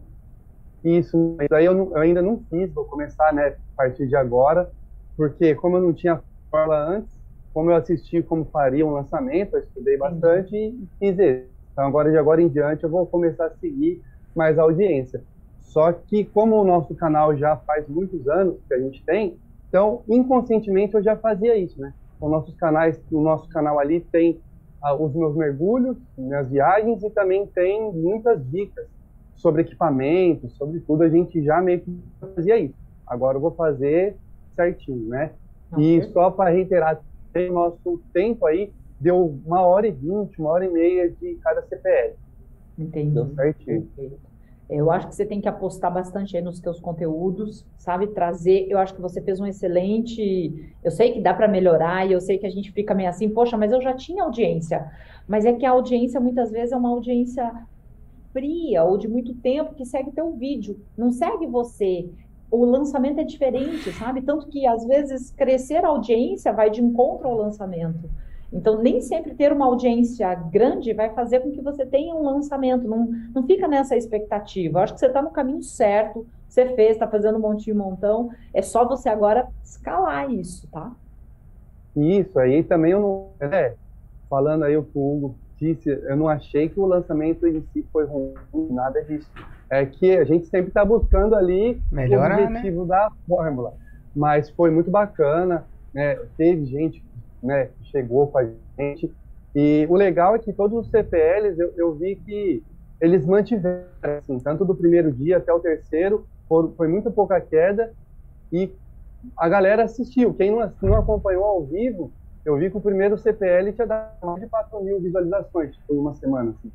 [0.85, 4.15] Isso, mas aí eu, não, eu, ainda não fiz, vou começar, né, a partir de
[4.15, 4.71] agora,
[5.17, 6.21] porque como eu não tinha
[6.51, 7.11] fórmula antes,
[7.55, 11.49] como eu assisti como faria um lançamento, eu estudei bastante e fiz isso.
[11.73, 14.03] Então agora de agora em diante eu vou começar a seguir
[14.35, 15.23] mais a audiência.
[15.61, 19.39] Só que como o nosso canal já faz muitos anos que a gente tem,
[19.69, 21.95] então inconscientemente eu já fazia isso, né?
[22.21, 24.41] os nossos canais, no nosso canal ali tem
[24.83, 28.87] ah, os meus mergulhos, minhas viagens e também tem muitas dicas
[29.37, 31.03] sobre equipamentos, sobre tudo.
[31.03, 32.75] A gente já meio que fazia isso.
[33.07, 34.17] Agora eu vou fazer
[34.55, 35.33] certinho, né?
[35.77, 37.01] E só para reiterar,
[37.35, 41.63] o nosso tempo aí deu uma hora e vinte, uma hora e meia de cada
[41.63, 42.15] CPL.
[42.79, 43.15] Entendi.
[43.15, 43.89] Deu certinho.
[44.69, 48.07] Eu acho que você tem que apostar bastante aí nos seus conteúdos, sabe?
[48.09, 48.67] Trazer.
[48.69, 50.73] Eu acho que você fez um excelente.
[50.83, 53.29] Eu sei que dá para melhorar e eu sei que a gente fica meio assim,
[53.29, 54.91] poxa, mas eu já tinha audiência.
[55.29, 57.53] Mas é que a audiência muitas vezes é uma audiência
[58.33, 62.09] fria ou de muito tempo que segue teu vídeo, não segue você.
[62.55, 64.23] O lançamento é diferente, sabe?
[64.23, 68.09] Tanto que às vezes crescer a audiência vai de encontro ao lançamento.
[68.53, 72.87] Então, nem sempre ter uma audiência grande vai fazer com que você tenha um lançamento.
[72.87, 74.79] Não, não fica nessa expectativa.
[74.79, 76.25] Eu acho que você está no caminho certo.
[76.49, 78.31] Você fez, está fazendo um montinho montão.
[78.53, 80.93] É só você agora escalar isso, tá?
[81.97, 83.49] Isso, aí também eu não.
[83.51, 83.75] É,
[84.31, 87.85] falando aí o que o Hugo disse, eu não achei que o lançamento em si
[87.93, 88.35] foi ruim,
[88.71, 89.29] nada disso.
[89.75, 92.89] É que a gente sempre está buscando ali Melhorar, o objetivo né?
[92.89, 93.75] da fórmula.
[94.15, 96.17] Mas foi muito bacana, né?
[96.37, 97.05] Teve gente
[97.43, 98.47] né, chegou com a
[98.79, 99.13] gente.
[99.55, 102.63] E o legal é que todos os CPLs eu, eu vi que
[103.01, 103.85] eles mantiveram,
[104.19, 107.93] assim, tanto do primeiro dia até o terceiro, foi, foi muito pouca queda
[108.53, 108.73] e
[109.37, 110.33] a galera assistiu.
[110.35, 112.11] Quem não, não acompanhou ao vivo,
[112.45, 116.15] eu vi que o primeiro CPL tinha dado mais de 4 mil visualizações por uma
[116.15, 116.51] semana.
[116.51, 116.73] Assim.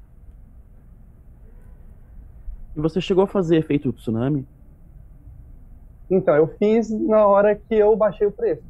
[2.76, 4.46] E você chegou a fazer efeito tsunami?
[6.10, 8.64] Então, eu fiz na hora que eu baixei o preço.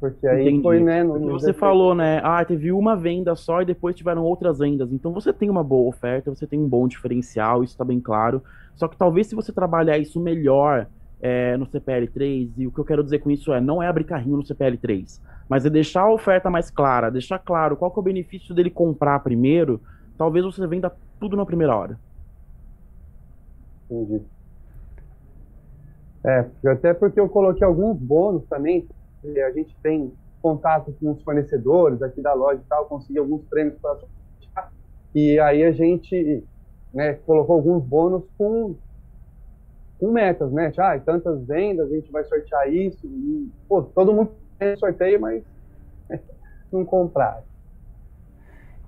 [0.00, 0.62] Porque aí Entendi.
[0.62, 1.02] foi, né?
[1.02, 2.20] No, você falou, né?
[2.22, 4.92] Ah, teve uma venda só e depois tiveram outras vendas.
[4.92, 8.42] Então você tem uma boa oferta, você tem um bom diferencial, isso tá bem claro.
[8.76, 10.86] Só que talvez se você trabalhar isso melhor
[11.20, 14.04] é, no CPL3, e o que eu quero dizer com isso é, não é abrir
[14.04, 18.02] carrinho no CPL3, mas é deixar a oferta mais clara, deixar claro qual que é
[18.02, 19.80] o benefício dele comprar primeiro,
[20.16, 21.98] talvez você venda tudo na primeira hora.
[23.90, 24.24] Entendi.
[26.24, 28.86] É, até porque eu coloquei alguns bônus também,
[29.24, 33.78] a gente tem contato com os fornecedores aqui da loja e tal, consegui alguns prêmios
[33.80, 33.98] para.
[35.14, 36.46] E aí a gente
[36.92, 38.76] né, colocou alguns bônus com,
[39.98, 40.72] com metas, né?
[40.78, 43.06] Ah, tantas vendas, a gente vai sortear isso.
[43.06, 45.42] E, pô, todo mundo tem sorteio, mas
[46.72, 47.42] não compraram.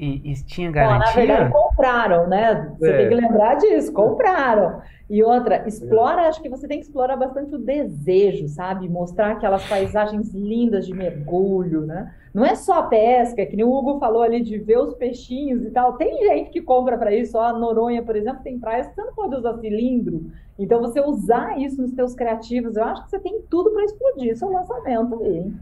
[0.00, 1.04] E, e tinha garantia?
[1.04, 2.74] Bom, na verdade, compraram, né?
[2.78, 2.96] Você é.
[2.96, 4.80] tem que lembrar disso, compraram.
[5.10, 8.88] E outra, explora, acho que você tem que explorar bastante o desejo, sabe?
[8.88, 12.14] Mostrar aquelas paisagens lindas de mergulho, né?
[12.32, 15.64] Não é só a pesca, que nem o Hugo falou ali de ver os peixinhos
[15.64, 15.98] e tal.
[15.98, 17.36] Tem gente que compra para isso.
[17.36, 20.30] Ó, a Noronha, por exemplo, tem praias que você não pode usar cilindro.
[20.58, 24.34] Então, você usar isso nos seus criativos, eu acho que você tem tudo para explodir
[24.34, 25.54] seu lançamento hein?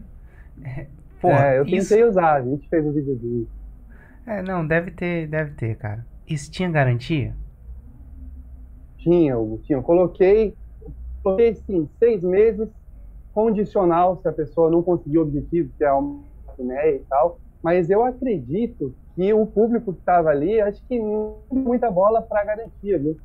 [0.63, 0.87] É,
[1.25, 2.07] é, eu tentei isso...
[2.07, 3.58] usar, a gente fez um vídeo disso.
[4.29, 6.05] É, não, deve ter, deve ter, cara.
[6.29, 7.35] Isso tinha garantia?
[8.99, 9.79] Tinha, Hugo, tinha.
[9.79, 10.55] Eu coloquei,
[11.23, 12.69] coloquei sim, seis meses,
[13.33, 15.99] condicional se a pessoa não conseguir o objetivo, que é a
[16.59, 17.39] né, e tal.
[17.63, 21.01] Mas eu acredito que o público que estava ali, acho que
[21.51, 23.17] muita bola para garantia, viu?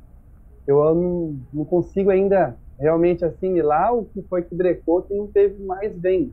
[0.66, 5.62] Eu não, não, consigo ainda realmente assimilar o que foi que brecou, que não teve
[5.64, 6.32] mais bem.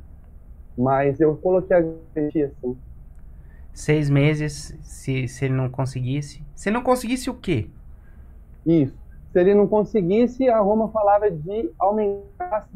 [0.77, 2.77] Mas eu coloquei a garantia, sim
[3.73, 6.43] seis meses se, se ele não conseguisse.
[6.55, 7.67] Se ele não conseguisse o quê?
[8.65, 8.95] Isso.
[9.31, 12.67] Se ele não conseguisse, a Roma falava de aumentar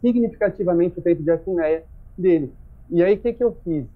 [0.00, 1.82] significativamente o tempo de apneia
[2.16, 2.52] dele.
[2.90, 3.86] E aí, o que, que eu fiz?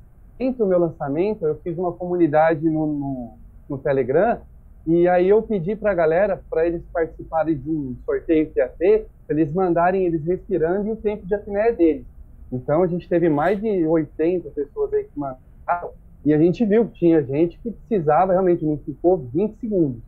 [0.41, 3.33] Entre o meu lançamento, eu fiz uma comunidade no, no,
[3.69, 4.41] no Telegram,
[4.87, 8.69] e aí eu pedi para a galera, para eles participarem de um sorteio que ia
[8.69, 12.07] ter, eles mandarem eles respirando e o tempo de apneia deles.
[12.51, 15.91] Então, a gente teve mais de 80 pessoas aí que mandaram,
[16.25, 20.03] e a gente viu que tinha gente que precisava realmente, não ficou 20 segundos.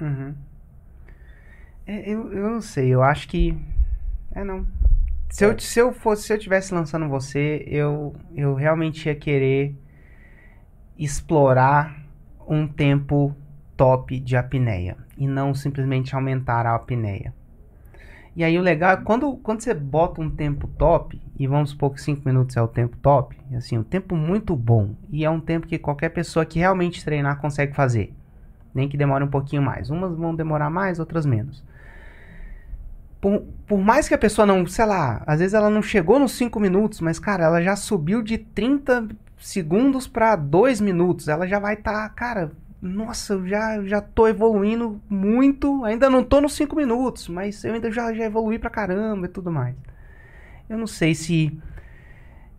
[0.00, 0.34] Uhum.
[1.86, 3.56] É, eu, eu não sei, eu acho que.
[4.32, 4.66] É não.
[5.28, 5.58] Se eu, é.
[5.58, 9.74] se eu fosse, se eu tivesse lançando você, eu, eu realmente ia querer
[10.98, 12.04] explorar
[12.46, 13.34] um tempo
[13.76, 17.32] top de apneia e não simplesmente aumentar a apneia.
[18.36, 21.94] E aí o legal é quando, quando você bota um tempo top, e vamos supor
[21.94, 24.94] que 5 minutos é o tempo top, assim, um tempo muito bom.
[25.10, 28.14] E é um tempo que qualquer pessoa que realmente treinar consegue fazer.
[28.74, 29.90] Nem que demore um pouquinho mais.
[29.90, 31.64] Umas vão demorar mais, outras menos.
[33.20, 36.32] Por, por mais que a pessoa não, sei lá, às vezes ela não chegou nos
[36.32, 41.26] 5 minutos, mas cara, ela já subiu de 30 segundos para 2 minutos.
[41.26, 45.84] Ela já vai estar, tá, cara, nossa, eu já, já tô evoluindo muito.
[45.84, 49.28] Ainda não tô nos 5 minutos, mas eu ainda já, já evolui pra caramba e
[49.28, 49.76] tudo mais.
[50.68, 51.58] Eu não sei se,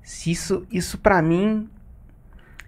[0.03, 1.67] se isso, isso pra mim.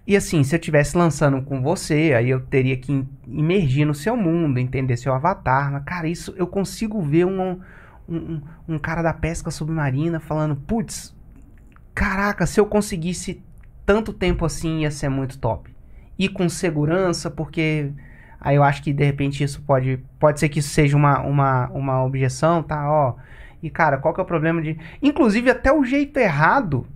[0.06, 4.16] E assim, se eu estivesse lançando com você, aí eu teria que imergir no seu
[4.16, 5.70] mundo, entender seu avatar.
[5.72, 7.60] Mas, cara, isso eu consigo ver um,
[8.08, 11.14] um, um cara da pesca submarina falando: putz,
[11.94, 13.42] caraca, se eu conseguisse
[13.86, 15.73] tanto tempo assim ia ser muito top
[16.18, 17.92] e com segurança, porque
[18.44, 19.98] Aí eu acho que de repente isso pode.
[20.20, 22.90] Pode ser que isso seja uma, uma, uma objeção, tá?
[22.92, 23.14] Ó.
[23.62, 24.78] E cara, qual que é o problema de.
[25.00, 26.86] Inclusive, até o jeito errado,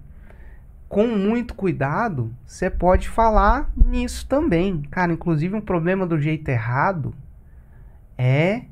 [0.91, 4.83] com muito cuidado, você pode falar nisso também.
[4.91, 7.15] Cara, inclusive um problema do jeito errado
[8.19, 8.65] é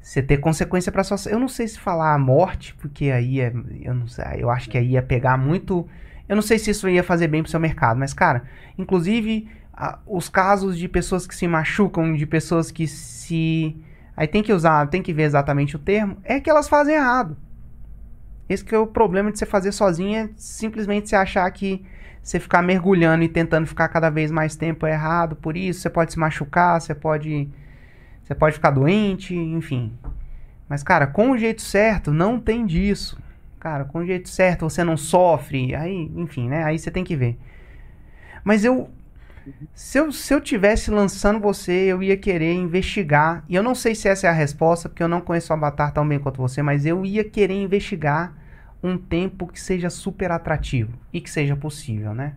[0.00, 1.16] você ter consequência para sua.
[1.30, 3.52] Eu não sei se falar a morte, porque aí é.
[3.82, 4.24] Eu não sei.
[4.38, 5.86] Eu acho que aí ia pegar muito.
[6.28, 8.44] Eu não sei se isso ia fazer bem pro seu mercado, mas, cara,
[8.78, 13.76] inclusive a, os casos de pessoas que se machucam, de pessoas que se.
[14.16, 17.36] Aí tem que usar, tem que ver exatamente o termo, é que elas fazem errado.
[18.48, 21.84] Esse que é o problema de você fazer sozinho, é simplesmente você achar que
[22.22, 25.90] você ficar mergulhando e tentando ficar cada vez mais tempo é errado, por isso você
[25.90, 27.48] pode se machucar, você pode
[28.22, 29.92] você pode ficar doente, enfim.
[30.66, 33.18] Mas, cara, com o jeito certo, não tem disso.
[33.64, 35.74] Cara, com o jeito certo, você não sofre.
[35.74, 36.64] Aí, enfim, né?
[36.64, 37.38] Aí você tem que ver.
[38.44, 38.90] Mas eu.
[39.74, 43.42] Se eu, se eu tivesse lançando você, eu ia querer investigar.
[43.48, 45.92] E eu não sei se essa é a resposta, porque eu não conheço o Avatar
[45.92, 48.36] tão bem quanto você, mas eu ia querer investigar
[48.82, 50.92] um tempo que seja super atrativo.
[51.10, 52.34] E que seja possível, né?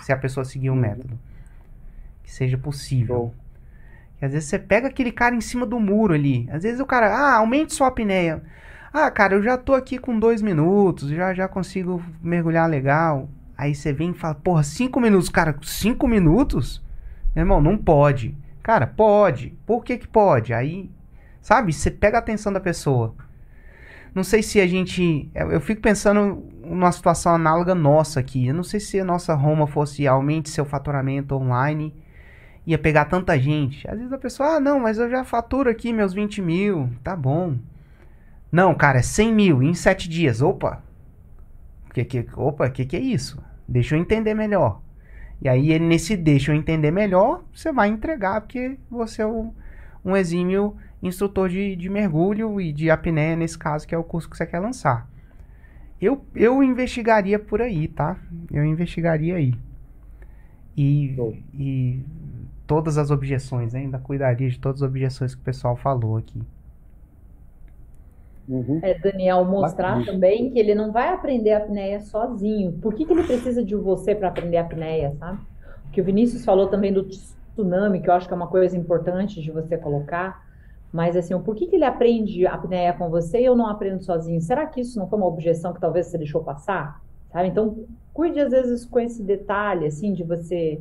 [0.00, 1.18] Se a pessoa seguir o um método.
[2.22, 3.34] Que seja possível.
[4.18, 6.48] Que às vezes você pega aquele cara em cima do muro ali.
[6.50, 8.42] Às vezes o cara, ah, aumente sua apneia.
[8.98, 13.28] Ah, cara, eu já tô aqui com dois minutos, já já consigo mergulhar legal.
[13.54, 15.28] Aí você vem e fala, porra, cinco minutos.
[15.28, 16.82] Cara, cinco minutos?
[17.34, 18.34] Meu irmão, não pode.
[18.62, 19.50] Cara, pode.
[19.66, 20.54] Por que que pode?
[20.54, 20.90] Aí,
[21.42, 23.14] sabe, você pega a atenção da pessoa.
[24.14, 25.30] Não sei se a gente.
[25.34, 28.46] Eu fico pensando numa situação análoga nossa aqui.
[28.46, 31.94] Eu não sei se a nossa Roma fosse aumente seu faturamento online
[32.66, 33.86] ia pegar tanta gente.
[33.90, 37.14] Às vezes a pessoa, ah, não, mas eu já faturo aqui meus 20 mil, tá
[37.14, 37.58] bom.
[38.56, 40.40] Não, cara, é 100 mil em 7 dias.
[40.40, 40.82] Opa!
[41.92, 43.38] Que, que, opa, o que, que é isso?
[43.68, 44.80] Deixa eu entender melhor.
[45.42, 49.52] E aí, nesse deixa eu entender melhor, você vai entregar, porque você é um,
[50.02, 54.30] um exímio instrutor de, de mergulho e de apneia, nesse caso, que é o curso
[54.30, 55.06] que você quer lançar.
[56.00, 58.16] Eu, eu investigaria por aí, tá?
[58.50, 59.54] Eu investigaria aí.
[60.74, 61.14] E,
[61.52, 62.00] e
[62.66, 63.80] todas as objeções, né?
[63.80, 66.40] ainda cuidaria de todas as objeções que o pessoal falou aqui.
[68.48, 68.78] Uhum.
[68.82, 70.06] É, Daniel, mostrar Bacana.
[70.06, 72.72] também que ele não vai aprender a apneia sozinho.
[72.72, 75.40] Por que, que ele precisa de você para aprender a apneia, sabe?
[75.92, 79.40] Que o Vinícius falou também do tsunami, que eu acho que é uma coisa importante
[79.40, 80.44] de você colocar.
[80.92, 84.02] Mas assim, por que, que ele aprende a apneia com você e eu não aprendo
[84.02, 84.40] sozinho?
[84.40, 87.02] Será que isso não foi uma objeção que talvez você deixou passar?
[87.32, 87.48] Sabe?
[87.48, 90.80] Então, cuide às vezes com esse detalhe, assim, de você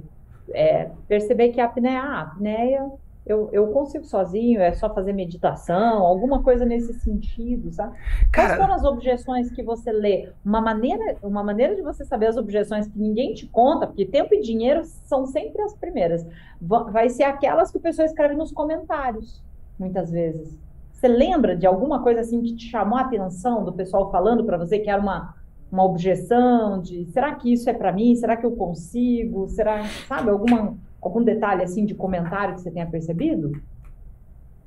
[0.54, 2.92] é, perceber que a apneia, ah, a apneia
[3.26, 7.96] eu, eu consigo sozinho, é só fazer meditação, alguma coisa nesse sentido, sabe?
[8.32, 8.50] Cara...
[8.50, 10.32] Quais foram as objeções que você lê?
[10.44, 14.34] Uma maneira, uma maneira de você saber as objeções que ninguém te conta, porque tempo
[14.36, 16.26] e dinheiro são sempre as primeiras,
[16.62, 19.44] vai ser aquelas que o pessoal escreve nos comentários,
[19.80, 20.58] muitas vezes.
[20.92, 24.58] Você lembra de alguma coisa assim que te chamou a atenção do pessoal falando para
[24.58, 25.36] você que era uma
[25.72, 28.16] uma objeção de será que isso é para mim?
[28.16, 29.48] Será que eu consigo?
[29.50, 30.78] Será, sabe, alguma,
[31.08, 33.52] algum detalhe assim de comentário que você tenha percebido?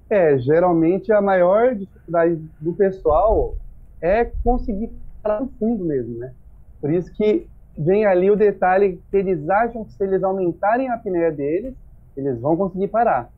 [0.08, 3.56] É, geralmente a maior dificuldade do pessoal
[4.00, 4.90] é conseguir
[5.22, 6.32] falar no fundo mesmo, né?
[6.80, 7.46] Por isso que
[7.76, 11.74] vem ali o detalhe que eles acham que se eles aumentarem a apneia deles,
[12.16, 13.30] eles vão conseguir parar.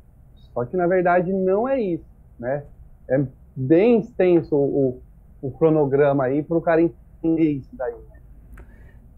[0.52, 2.04] Só que na verdade não é isso,
[2.38, 2.64] né?
[3.08, 3.20] É
[3.56, 5.00] bem extenso o,
[5.42, 6.94] o cronograma aí para o cara isso
[7.72, 7.94] daí.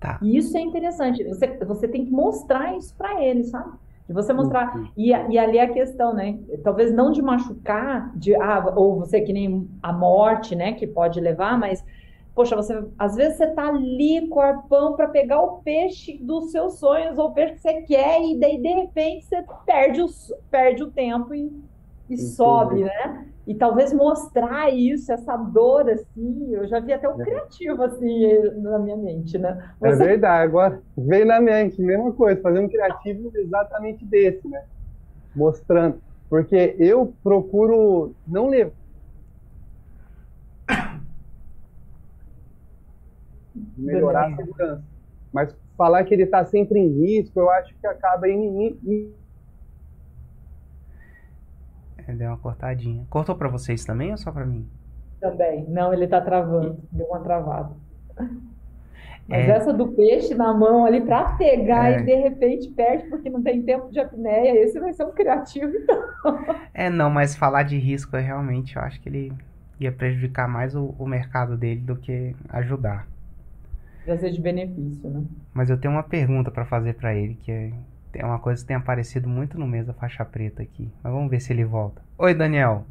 [0.03, 0.19] Tá.
[0.21, 1.23] E isso é interessante.
[1.25, 3.79] Você, você tem que mostrar isso para ele, sabe?
[4.09, 4.77] De você mostrar.
[4.77, 4.89] Uhum.
[4.97, 6.41] E, e ali é a questão, né?
[6.65, 10.73] Talvez não de machucar, de, ah, ou você que nem a morte, né?
[10.73, 11.85] Que pode levar, mas
[12.35, 16.51] poxa, você às vezes você tá ali com o arpão para pegar o peixe dos
[16.51, 20.07] seus sonhos ou o peixe que você quer e daí de repente você perde o,
[20.51, 21.53] perde o tempo e,
[22.09, 23.27] e sobe, né?
[23.47, 27.25] E talvez mostrar isso, essa dor, assim, eu já vi até um é.
[27.25, 29.73] criativo, assim, na minha mente, né?
[29.81, 30.03] É Você...
[30.03, 34.63] É verdade, agora veio na mente, mesma coisa, fazer um criativo exatamente desse, né?
[35.35, 36.01] Mostrando.
[36.29, 38.73] Porque eu procuro não levar.
[43.77, 44.85] Melhorar a segurança.
[45.33, 48.79] Mas falar que ele está sempre em risco, eu acho que acaba indo
[52.07, 53.05] é, deu uma cortadinha.
[53.09, 54.69] Cortou para vocês também ou só para mim?
[55.21, 55.65] Também.
[55.69, 56.79] Não, ele tá travando.
[56.91, 57.75] Deu uma travada.
[59.29, 59.51] Mas é...
[59.53, 62.01] essa do peixe na mão ali para pegar é...
[62.01, 65.73] e de repente perde porque não tem tempo de apneia, esse vai ser um criativo
[65.75, 66.03] então.
[66.75, 69.33] É, não, mas falar de risco é realmente, eu acho que ele
[69.79, 73.07] ia prejudicar mais o, o mercado dele do que ajudar.
[74.07, 75.25] Ia ser de benefício, né?
[75.53, 77.73] Mas eu tenho uma pergunta para fazer para ele que é
[78.13, 80.93] Tem uma coisa que tem aparecido muito no mês da faixa preta aqui.
[81.03, 82.03] Mas vamos ver se ele volta.
[82.19, 82.85] Oi, Daniel.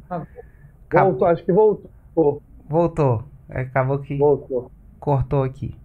[0.92, 2.42] Voltou, acho que voltou.
[2.68, 3.24] Voltou.
[3.48, 4.70] É, acabou que Voltou.
[4.98, 5.76] cortou aqui.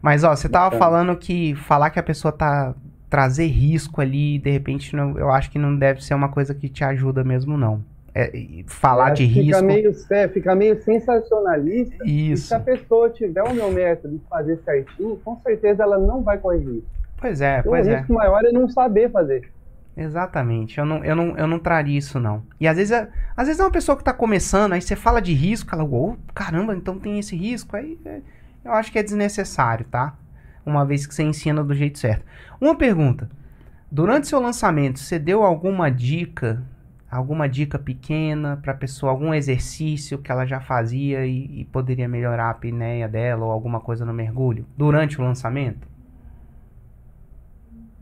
[0.00, 2.74] Mas ó, você tava falando que falar que a pessoa tá
[3.08, 6.66] trazer risco ali, de repente, não, eu acho que não deve ser uma coisa que
[6.66, 7.84] te ajuda mesmo, não.
[8.14, 8.32] É,
[8.66, 9.60] falar de que risco.
[9.60, 12.04] Fica meio, é, fica meio sensacionalista.
[12.06, 12.48] E Isso.
[12.48, 16.38] se a pessoa tiver o meu método de fazer certinho, com certeza ela não vai
[16.38, 17.01] correr risco.
[17.22, 17.96] Pois é, Porque pois o é.
[17.98, 19.48] risco maior é não saber fazer.
[19.96, 20.78] Exatamente.
[20.78, 22.42] Eu não, eu, não, eu não traria isso, não.
[22.58, 25.20] E às vezes, é, às vezes é uma pessoa que tá começando, aí você fala
[25.20, 27.76] de risco, ela, oh, caramba, então tem esse risco.
[27.76, 28.20] Aí é,
[28.64, 30.16] eu acho que é desnecessário, tá?
[30.66, 32.24] Uma vez que você ensina do jeito certo.
[32.60, 33.30] Uma pergunta.
[33.90, 36.62] Durante seu lançamento, você deu alguma dica,
[37.10, 42.46] alguma dica pequena pra pessoa, algum exercício que ela já fazia e, e poderia melhorar
[42.46, 45.91] a apneia dela ou alguma coisa no mergulho durante o lançamento?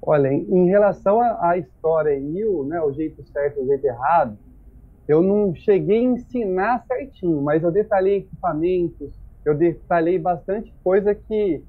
[0.02, 4.36] Olha, em relação à história e o, né, o jeito certo e o jeito errado,
[5.06, 9.12] eu não cheguei a ensinar certinho, mas eu detalhei equipamentos,
[9.44, 11.62] eu detalhei bastante coisa que,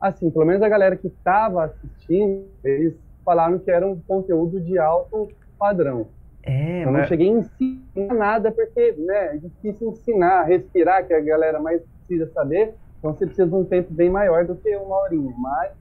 [0.00, 2.94] assim, pelo menos a galera que estava assistindo, eles
[3.24, 6.06] falaram que era um conteúdo de alto padrão.
[6.44, 11.12] É, Eu não mas- cheguei a ensinar nada, porque né, é difícil ensinar, respirar, que
[11.12, 12.74] a galera mais precisa saber.
[12.98, 15.34] Então você precisa de um tempo bem maior do que uma horinha.
[15.38, 15.72] Mas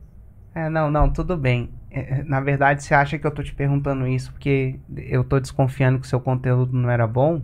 [0.56, 1.70] É, não, não, tudo bem.
[1.96, 5.98] É, Na verdade, você acha que eu tô te perguntando isso porque eu tô desconfiando
[5.98, 7.42] que seu conteúdo não era bom,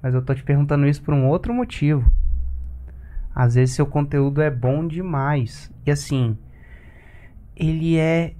[0.00, 2.08] mas eu tô te perguntando isso por um outro motivo.
[3.34, 5.70] Às vezes seu conteúdo é bom demais.
[5.84, 6.38] E assim,
[7.56, 8.34] ele é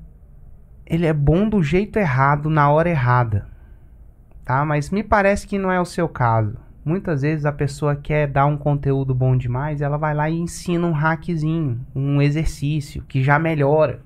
[0.86, 3.48] ele é bom do jeito errado na hora errada.
[4.44, 4.64] Tá?
[4.64, 6.56] Mas me parece que não é o seu caso.
[6.84, 10.86] Muitas vezes a pessoa quer dar um conteúdo bom demais, ela vai lá e ensina
[10.86, 14.05] um hackzinho, um exercício que já melhora.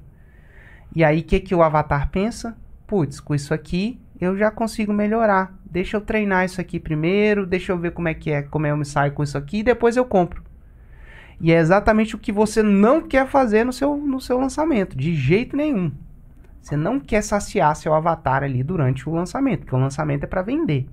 [0.94, 2.56] E aí o que, que o avatar pensa?
[2.86, 5.54] Putz, com isso aqui eu já consigo melhorar.
[5.64, 8.76] Deixa eu treinar isso aqui primeiro, deixa eu ver como é que é, como eu
[8.76, 10.42] me saio com isso aqui e depois eu compro.
[11.40, 15.14] E é exatamente o que você não quer fazer no seu, no seu lançamento, de
[15.14, 15.90] jeito nenhum.
[16.60, 20.42] Você não quer saciar seu avatar ali durante o lançamento, porque o lançamento é para
[20.42, 20.86] vender.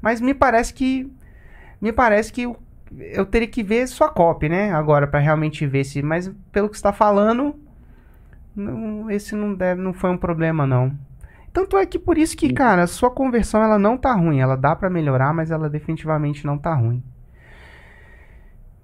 [0.00, 1.10] Mas me parece que
[1.80, 2.56] me parece que eu,
[2.96, 4.72] eu teria que ver sua copy, né?
[4.72, 7.56] Agora para realmente ver se, mas pelo que está falando,
[8.54, 10.92] não- esse não deve, não foi um problema não.
[11.52, 14.56] Tanto é que por isso que, cara, a sua conversão ela não tá ruim, ela
[14.56, 17.02] dá para melhorar, mas ela definitivamente não tá ruim.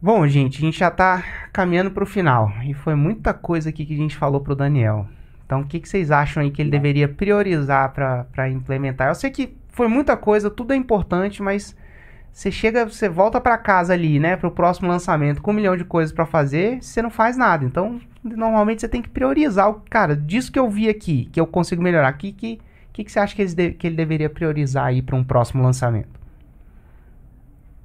[0.01, 3.95] Bom, gente, a gente já tá caminhando pro final e foi muita coisa aqui que
[3.95, 5.09] a gente falou pro Daniel.
[5.45, 9.09] Então, o que, que vocês acham aí que ele deveria priorizar para implementar?
[9.09, 11.75] Eu sei que foi muita coisa, tudo é importante, mas
[12.39, 15.85] você chega, você volta para casa ali, né, pro próximo lançamento com um milhão de
[15.85, 17.65] coisas para fazer, você não faz nada.
[17.65, 21.49] Então, normalmente você tem que priorizar o cara, disso que eu vi aqui, que eu
[21.49, 22.15] consigo melhorar.
[22.15, 22.61] O que, que,
[22.93, 25.65] que, que você acha que, eles de- que ele deveria priorizar aí para um próximo
[25.65, 26.21] lançamento?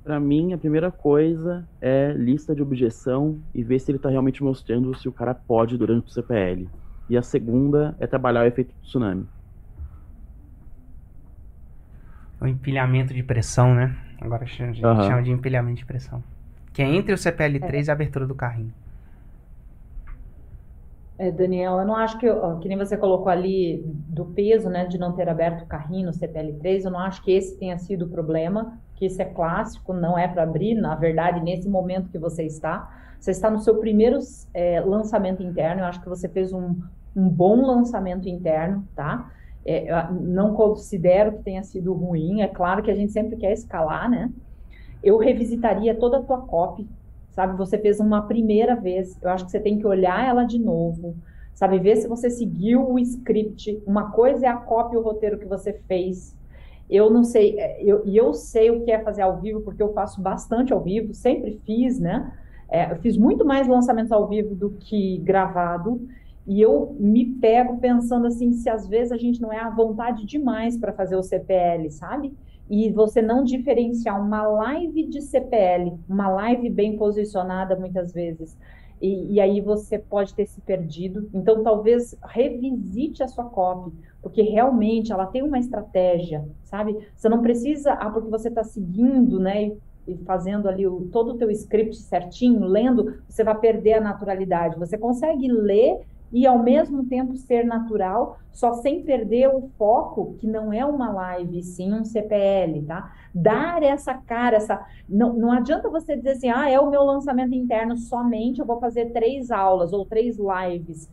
[0.03, 4.43] Pra mim, a primeira coisa é lista de objeção e ver se ele tá realmente
[4.43, 6.69] mostrando se o cara pode durante o CPL.
[7.09, 9.27] E a segunda é trabalhar o efeito tsunami.
[12.39, 13.95] O empilhamento de pressão, né?
[14.23, 15.03] Agora a gente Aham.
[15.03, 16.23] chama de empilhamento de pressão.
[16.71, 18.73] Que é entre o CPL3 e a abertura do carrinho.
[21.19, 24.85] É, Daniel, eu não acho que, ó, que nem você colocou ali do peso, né,
[24.85, 28.05] de não ter aberto o carrinho no CPL3, eu não acho que esse tenha sido
[28.05, 32.17] o problema, que isso é clássico, não é para abrir, na verdade, nesse momento que
[32.17, 34.17] você está, você está no seu primeiro
[34.53, 36.75] é, lançamento interno, eu acho que você fez um,
[37.15, 39.31] um bom lançamento interno, tá?
[39.65, 43.53] É, eu não considero que tenha sido ruim, é claro que a gente sempre quer
[43.53, 44.31] escalar, né?
[45.01, 46.87] Eu revisitaria toda a tua copy,
[47.31, 47.57] sabe?
[47.57, 51.15] Você fez uma primeira vez, eu acho que você tem que olhar ela de novo,
[51.53, 51.79] sabe?
[51.79, 53.81] Ver se você seguiu o script.
[53.85, 56.35] Uma coisa é a e o roteiro que você fez.
[56.89, 59.81] Eu não sei, é, eu, e eu sei o que é fazer ao vivo, porque
[59.81, 62.31] eu faço bastante ao vivo, sempre fiz, né?
[62.69, 66.01] É, eu fiz muito mais lançamentos ao vivo do que gravado.
[66.45, 70.25] E eu me pego pensando assim, se às vezes a gente não é à vontade
[70.25, 72.33] demais para fazer o CPL, sabe?
[72.69, 78.57] E você não diferenciar uma live de CPL, uma live bem posicionada muitas vezes,
[79.03, 81.29] e, e aí você pode ter se perdido.
[81.33, 83.91] Então, talvez revisite a sua copy,
[84.21, 86.97] porque realmente ela tem uma estratégia, sabe?
[87.13, 89.73] Você não precisa, ah, porque você está seguindo, né?
[90.07, 94.79] E, fazendo ali o, todo o teu script certinho, lendo, você vai perder a naturalidade.
[94.79, 95.99] Você consegue ler
[96.33, 101.11] e ao mesmo tempo ser natural, só sem perder o foco, que não é uma
[101.11, 103.13] live, sim um CPL, tá?
[103.33, 104.83] Dar essa cara, essa.
[105.07, 108.79] Não, não adianta você dizer assim, ah, é o meu lançamento interno somente, eu vou
[108.79, 111.07] fazer três aulas ou três lives.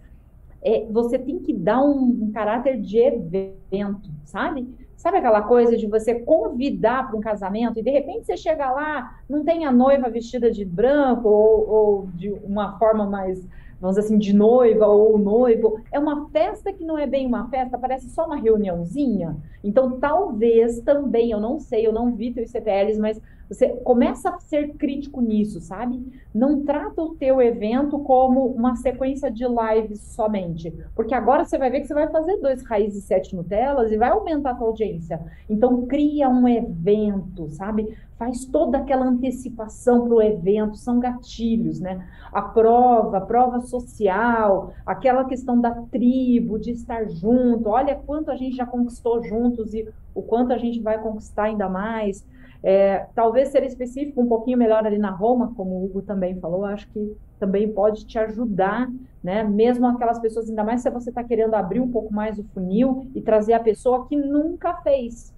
[0.62, 4.68] é, você tem que dar um, um caráter de evento, sabe?
[4.96, 9.18] Sabe aquela coisa de você convidar para um casamento e de repente você chega lá,
[9.28, 13.46] não tem a noiva vestida de branco ou, ou de uma forma mais
[13.80, 15.80] vamos dizer assim, de noiva ou noivo.
[15.90, 19.36] É uma festa que não é bem uma festa, parece só uma reuniãozinha.
[19.64, 23.20] Então, talvez também, eu não sei, eu não vi teus CPLs, mas
[23.50, 26.00] você começa a ser crítico nisso, sabe?
[26.32, 30.72] Não trata o teu evento como uma sequência de lives somente.
[30.94, 33.96] Porque agora você vai ver que você vai fazer dois raízes e sete Nutelas e
[33.96, 35.20] vai aumentar a tua audiência.
[35.48, 37.98] Então, cria um evento, sabe?
[38.16, 42.06] Faz toda aquela antecipação para o evento, são gatilhos, né?
[42.32, 47.68] A prova, a prova social, aquela questão da tribo, de estar junto.
[47.68, 51.68] Olha quanto a gente já conquistou juntos e o quanto a gente vai conquistar ainda
[51.68, 52.24] mais.
[52.62, 56.64] É, talvez ser específico um pouquinho melhor ali na Roma, como o Hugo também falou,
[56.64, 58.88] acho que também pode te ajudar,
[59.22, 59.42] né?
[59.42, 63.10] Mesmo aquelas pessoas, ainda mais se você está querendo abrir um pouco mais o funil
[63.14, 65.34] e trazer a pessoa que nunca fez,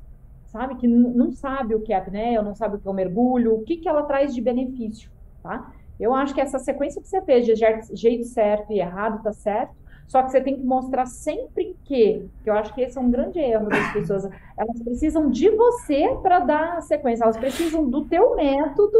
[0.47, 0.75] sabe?
[0.77, 3.63] Que não sabe o que é apneia, não sabe o que é o mergulho, o
[3.63, 5.11] que, que ela traz de benefício,
[5.43, 5.73] tá?
[6.01, 7.55] Eu acho que essa sequência que você fez de
[7.95, 9.75] jeito certo e errado tá certo,
[10.13, 13.11] só que você tem que mostrar sempre que, que eu acho que esse é um
[13.11, 18.37] grande erro das pessoas, elas precisam de você para dar sequência, elas precisam do teu
[18.37, 18.99] método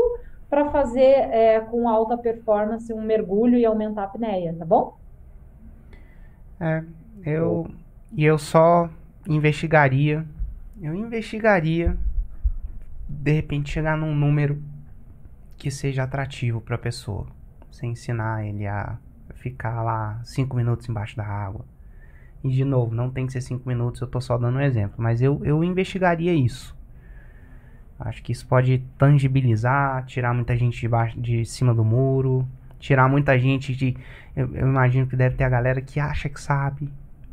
[0.49, 4.97] para fazer é, com alta performance um mergulho e aumentar a apneia, tá bom?
[6.59, 6.83] É,
[7.27, 7.67] eu
[8.17, 8.89] e eu só
[9.29, 10.25] investigaria,
[10.81, 11.95] eu investigaria
[13.07, 14.63] de repente chegar num número
[15.59, 17.27] que seja atrativo para a pessoa,
[17.71, 18.97] sem ensinar ele a
[19.43, 21.65] ficar lá cinco minutos embaixo da água.
[22.45, 24.95] E de novo, não tem que ser cinco minutos, eu tô só dando um exemplo,
[24.99, 26.77] mas eu, eu investigaria isso.
[27.99, 32.47] Acho que isso pode tangibilizar, tirar muita gente de, baixo, de cima do muro,
[32.79, 33.97] tirar muita gente de.
[34.35, 36.91] Eu, eu imagino que deve ter a galera que acha que sabe,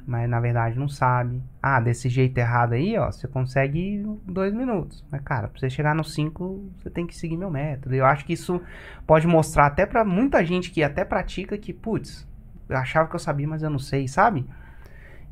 [0.10, 1.40] mas na verdade não sabe.
[1.62, 5.06] Ah, desse jeito errado aí, ó, você consegue dois minutos.
[5.12, 7.94] Mas, cara, pra você chegar nos cinco, você tem que seguir meu método.
[7.94, 8.60] Eu acho que isso
[9.06, 12.28] pode mostrar até para muita gente que até pratica que, putz,
[12.68, 14.48] eu achava que eu sabia, mas eu não sei, sabe?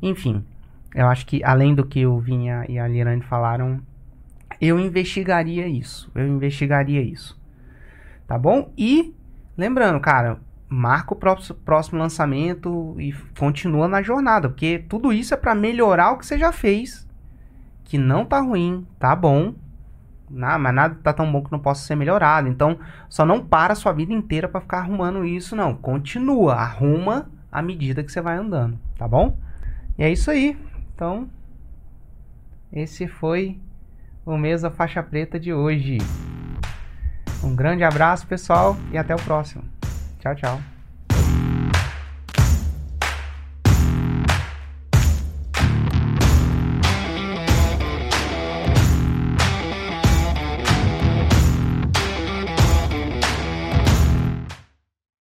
[0.00, 0.44] Enfim,
[0.94, 3.80] eu acho que além do que o Vinha e a Lirane falaram,
[4.60, 6.08] eu investigaria isso.
[6.14, 7.36] Eu investigaria isso.
[8.28, 8.72] Tá bom?
[8.78, 9.12] E
[9.56, 10.38] lembrando, cara,
[10.68, 16.18] marca o próximo lançamento e continua na jornada, porque tudo isso é para melhorar o
[16.18, 17.08] que você já fez,
[17.84, 19.54] que não tá ruim, tá bom,
[20.30, 22.48] não, mas nada tá tão bom que não possa ser melhorado.
[22.48, 25.74] Então, só não para a sua vida inteira para ficar arrumando isso, não.
[25.74, 29.38] Continua, arruma à medida que você vai andando, tá bom?
[29.96, 30.58] E é isso aí.
[30.94, 31.28] Então,
[32.70, 33.58] esse foi
[34.24, 35.98] o Mesa Faixa Preta de hoje.
[37.42, 39.77] Um grande abraço, pessoal, e até o próximo.
[40.28, 40.77] Tchau, tchau.